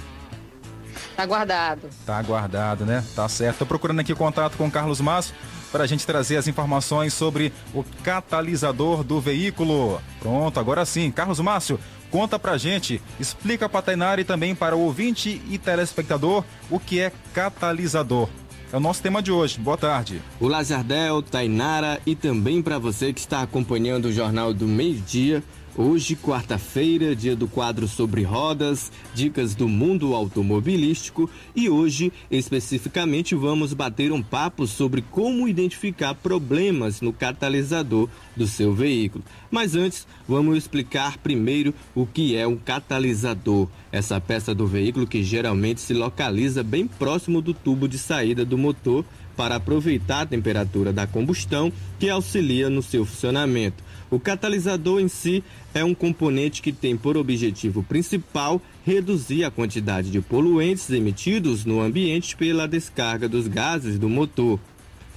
[1.15, 1.89] Tá guardado.
[2.05, 3.03] Tá guardado, né?
[3.15, 3.57] Tá certo.
[3.57, 5.33] Tô procurando aqui contato com o Carlos Márcio
[5.71, 9.99] para a gente trazer as informações sobre o catalisador do veículo.
[10.19, 11.09] Pronto, agora sim.
[11.09, 11.79] Carlos Márcio,
[12.11, 16.99] conta pra gente, explica pra Tainara e também para o ouvinte e telespectador o que
[16.99, 18.29] é catalisador.
[18.71, 19.57] É o nosso tema de hoje.
[19.59, 20.21] Boa tarde.
[20.41, 25.41] Olá, Jardel, Tainara e também para você que está acompanhando o Jornal do Meio Dia.
[25.79, 33.75] Hoje, quarta-feira, dia do quadro sobre rodas, dicas do mundo automobilístico e hoje, especificamente, vamos
[33.75, 39.23] bater um papo sobre como identificar problemas no catalisador do seu veículo.
[39.51, 45.23] Mas antes, vamos explicar primeiro o que é um catalisador, essa peça do veículo que
[45.23, 49.05] geralmente se localiza bem próximo do tubo de saída do motor
[49.35, 53.85] para aproveitar a temperatura da combustão que auxilia no seu funcionamento.
[54.09, 55.43] O catalisador em si
[55.73, 61.81] é um componente que tem por objetivo principal reduzir a quantidade de poluentes emitidos no
[61.81, 64.59] ambiente pela descarga dos gases do motor.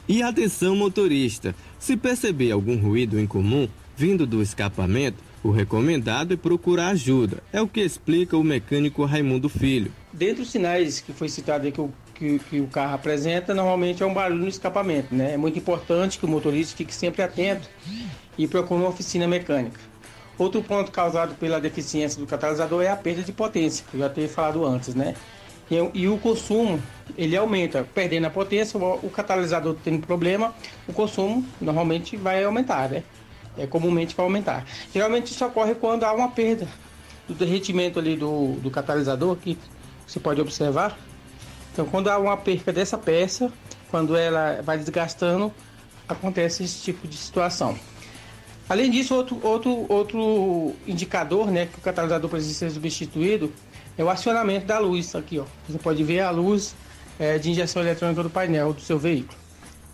[0.09, 6.89] E atenção motorista, se perceber algum ruído incomum vindo do escapamento, o recomendado é procurar
[6.89, 7.43] ajuda.
[7.53, 9.93] É o que explica o mecânico Raimundo Filho.
[10.13, 14.07] Dentre os sinais que foi citado que o, que, que o carro apresenta, normalmente é
[14.07, 15.35] um barulho no escapamento, né?
[15.35, 17.69] É muito importante que o motorista fique sempre atento
[18.45, 19.79] e procure uma oficina mecânica.
[20.39, 24.09] Outro ponto causado pela deficiência do catalisador é a perda de potência, que eu já
[24.09, 25.15] tinha falado antes, né?
[25.71, 26.83] e, e o consumo
[27.17, 30.55] ele aumenta, perdendo a potência, o, o catalisador tendo problema,
[30.89, 33.05] o consumo normalmente vai aumentar, né?
[33.59, 34.65] É, comumente vai aumentar.
[34.93, 36.67] Geralmente isso ocorre quando há uma perda
[37.29, 39.59] do derretimento ali do, do catalisador, que
[40.07, 40.99] você pode observar.
[41.73, 43.53] Então, quando há uma perca dessa peça,
[43.91, 45.53] quando ela vai desgastando,
[46.09, 47.79] acontece esse tipo de situação.
[48.71, 53.53] Além disso, outro, outro, outro indicador né, que o catalisador precisa ser substituído
[53.99, 55.13] é o acionamento da luz.
[55.17, 55.45] Aqui, ó.
[55.69, 56.77] Você pode ver a luz
[57.19, 59.37] é, de injeção eletrônica do painel do seu veículo.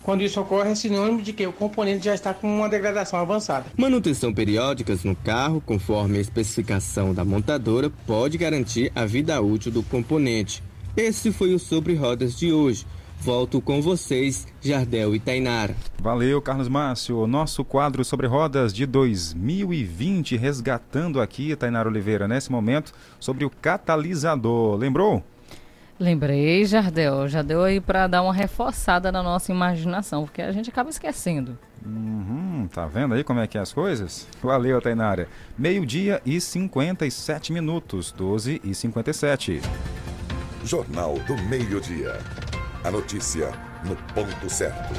[0.03, 3.65] Quando isso ocorre, é sinônimo de que o componente já está com uma degradação avançada.
[3.75, 9.81] Manutenção periódicas no carro, conforme a especificação da montadora, pode garantir a vida útil do
[9.81, 10.61] componente.
[10.95, 12.85] Esse foi o Sobre Rodas de hoje.
[13.19, 15.75] Volto com vocês, Jardel e Tainara.
[15.99, 17.25] Valeu, Carlos Márcio.
[17.27, 24.75] Nosso quadro sobre rodas de 2020, resgatando aqui, Tainara Oliveira, nesse momento, sobre o catalisador.
[24.77, 25.23] Lembrou?
[25.99, 27.27] Lembrei, Jardel.
[27.27, 31.57] Já deu aí para dar uma reforçada na nossa imaginação, porque a gente acaba esquecendo.
[31.83, 34.27] Uhum, tá vendo aí como é que é as coisas?
[34.41, 35.27] Valeu, Tainara.
[35.57, 39.61] Meio-dia e 57 minutos, 12 e 57.
[40.63, 42.19] Jornal do Meio-Dia.
[42.87, 43.51] A notícia
[43.83, 44.93] no ponto certo.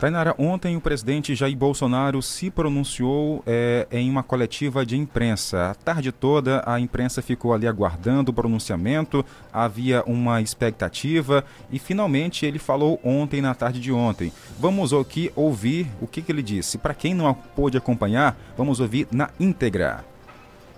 [0.00, 5.70] Tainara, ontem o presidente Jair Bolsonaro se pronunciou é, em uma coletiva de imprensa.
[5.70, 12.44] A tarde toda a imprensa ficou ali aguardando o pronunciamento, havia uma expectativa e finalmente
[12.44, 14.32] ele falou ontem, na tarde de ontem.
[14.58, 16.78] Vamos aqui ouvir o que, que ele disse.
[16.78, 20.04] Para quem não pôde acompanhar, vamos ouvir na íntegra.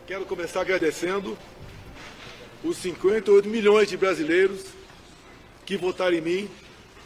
[0.07, 1.35] Quero começar agradecendo
[2.63, 4.82] os 58 milhões de brasileiros
[5.65, 6.51] que votaram em mim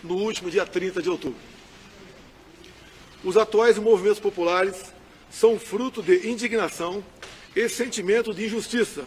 [0.03, 1.39] no último dia 30 de outubro.
[3.25, 4.93] Os atuais movimentos populares
[5.31, 7.05] são fruto de indignação
[7.55, 9.05] e sentimento de injustiça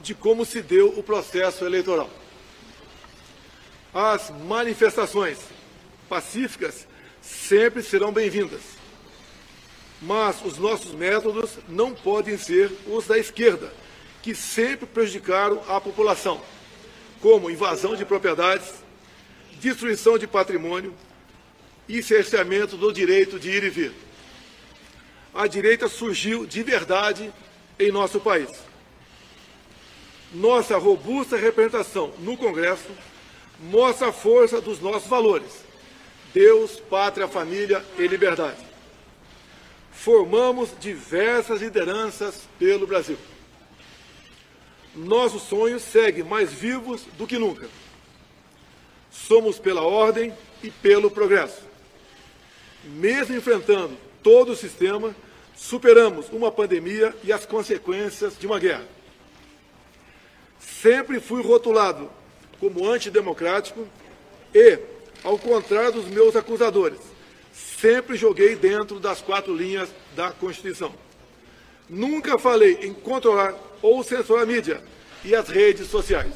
[0.00, 2.10] de como se deu o processo eleitoral.
[3.94, 5.38] As manifestações
[6.08, 6.86] pacíficas
[7.20, 8.60] sempre serão bem-vindas,
[10.00, 13.72] mas os nossos métodos não podem ser os da esquerda,
[14.22, 16.40] que sempre prejudicaram a população,
[17.20, 18.81] como invasão de propriedades,
[19.62, 20.92] destruição de patrimônio,
[21.88, 23.92] e cerceamento do direito de ir e vir.
[25.34, 27.32] A direita surgiu de verdade
[27.78, 28.50] em nosso país.
[30.32, 32.88] Nossa robusta representação no Congresso
[33.60, 35.64] mostra a força dos nossos valores:
[36.32, 38.60] Deus, pátria, família e liberdade.
[39.92, 43.18] Formamos diversas lideranças pelo Brasil.
[44.94, 47.68] Nossos sonhos seguem mais vivos do que nunca.
[49.12, 50.32] Somos pela ordem
[50.62, 51.72] e pelo progresso
[52.84, 55.14] mesmo enfrentando todo o sistema,
[55.56, 58.86] superamos uma pandemia e as consequências de uma guerra.
[60.58, 62.10] Sempre fui rotulado
[62.58, 63.86] como antidemocrático
[64.54, 64.78] e,
[65.22, 66.98] ao contrário dos meus acusadores,
[67.52, 70.92] sempre joguei dentro das quatro linhas da Constituição.
[71.88, 74.82] Nunca falei em controlar ou censurar a mídia
[75.24, 76.32] e as redes sociais.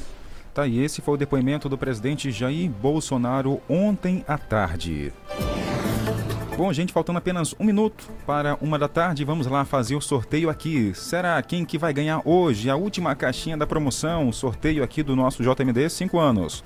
[0.57, 5.12] Tá, e esse foi o depoimento do presidente Jair Bolsonaro ontem à tarde.
[6.57, 10.48] Bom, gente, faltando apenas um minuto para uma da tarde, vamos lá fazer o sorteio
[10.48, 10.94] aqui.
[10.94, 15.14] Será quem que vai ganhar hoje a última caixinha da promoção, o sorteio aqui do
[15.14, 16.64] nosso JMD 5 anos?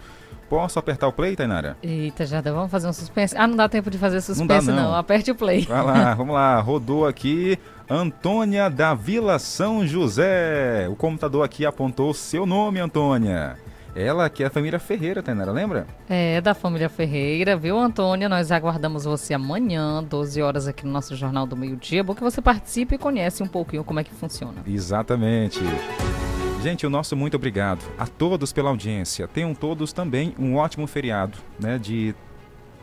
[0.49, 1.77] Posso apertar o play, Tainara?
[1.83, 3.37] Eita, já dá, vamos fazer um suspense.
[3.37, 4.77] Ah, não dá tempo de fazer suspense, não.
[4.77, 4.91] Dá, não.
[4.91, 4.97] não.
[4.97, 5.63] Aperte o play.
[5.63, 6.61] Vai lá, vamos lá.
[6.61, 7.59] Rodou aqui.
[7.89, 10.87] Antônia da Vila São José.
[10.89, 13.59] O computador aqui apontou seu nome, Antônia.
[13.95, 15.87] Ela que é a família Ferreira, Tainara, lembra?
[16.09, 18.29] É, da família Ferreira, viu, Antônia?
[18.29, 22.05] Nós aguardamos você amanhã, 12 horas, aqui no nosso Jornal do Meio Dia.
[22.05, 24.63] Bom que você participe e conhece um pouquinho como é que funciona.
[24.67, 25.61] Exatamente.
[26.63, 29.27] Gente, o nosso muito obrigado a todos pela audiência.
[29.27, 32.15] Tenham todos também um ótimo feriado, né, de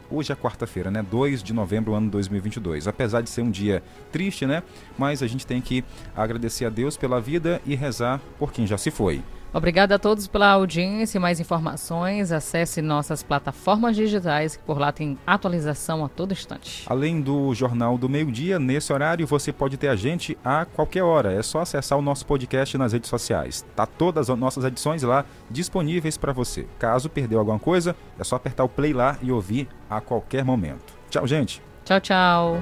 [0.09, 1.03] Hoje é quarta-feira, né?
[1.03, 2.87] 2 de novembro, ano 2022.
[2.87, 4.63] Apesar de ser um dia triste, né?
[4.97, 5.83] Mas a gente tem que
[6.15, 9.21] agradecer a Deus pela vida e rezar por quem já se foi.
[9.57, 11.19] Obrigada a todos pela audiência.
[11.19, 16.85] Mais informações, acesse nossas plataformas digitais, que por lá tem atualização a todo instante.
[16.87, 21.01] Além do Jornal do Meio Dia, nesse horário você pode ter a gente a qualquer
[21.01, 21.33] hora.
[21.33, 23.65] É só acessar o nosso podcast nas redes sociais.
[23.75, 26.67] Tá todas as nossas edições lá disponíveis para você.
[26.77, 30.93] Caso perdeu alguma coisa, é só apertar o play lá e ouvir a qualquer momento.
[31.09, 31.63] Tchau, gente.
[31.83, 32.61] Tchau, tchau.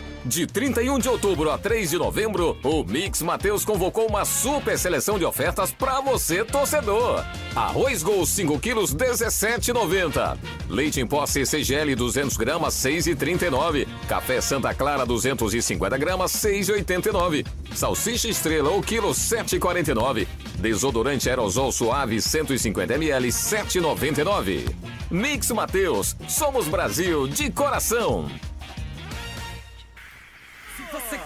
[0.23, 5.17] De 31 de outubro a 3 de novembro, o Mix Mateus convocou uma super seleção
[5.17, 7.25] de ofertas para você, torcedor.
[7.55, 10.37] Arroz Gol 5 quilos 17,90.
[10.69, 13.87] Leite em pó CCGL 200 gramas 6,39.
[14.07, 17.43] Café Santa Clara 250 gramas 6,89.
[17.73, 20.27] Salsicha Estrela o quilo 7,49.
[20.59, 24.69] Desodorante aerosol suave 150 ml 7,99.
[25.09, 28.29] Mix Mateus, somos Brasil de coração.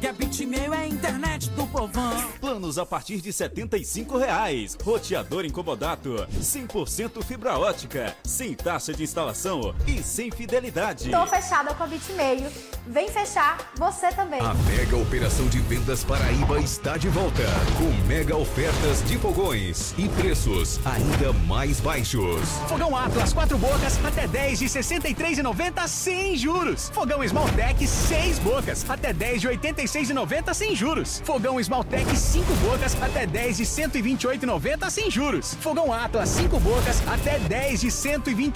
[0.00, 2.32] Que a Bitmail é a internet do povão.
[2.40, 4.74] Planos a partir de 75 reais.
[4.82, 6.26] Roteador incomodato.
[6.40, 8.16] 100% fibra ótica.
[8.24, 11.10] Sem taxa de instalação e sem fidelidade.
[11.10, 12.50] Tô fechada com a Bitmail.
[12.86, 14.40] Vem fechar você também.
[14.40, 17.42] A mega operação de vendas Paraíba está de volta.
[17.76, 22.48] Com mega ofertas de fogões e preços ainda mais baixos.
[22.68, 26.88] Fogão Atlas 4 bocas até 10 de 63,90 sem juros.
[26.94, 29.48] Fogão Smalltech 6 bocas até 10 de
[29.90, 31.20] 86,90 sem juros.
[31.24, 35.54] Fogão Smalltech 5 bocas até 10 de 128,90 sem juros.
[35.60, 38.40] Fogão Atlas 5 bocas até 10 de 128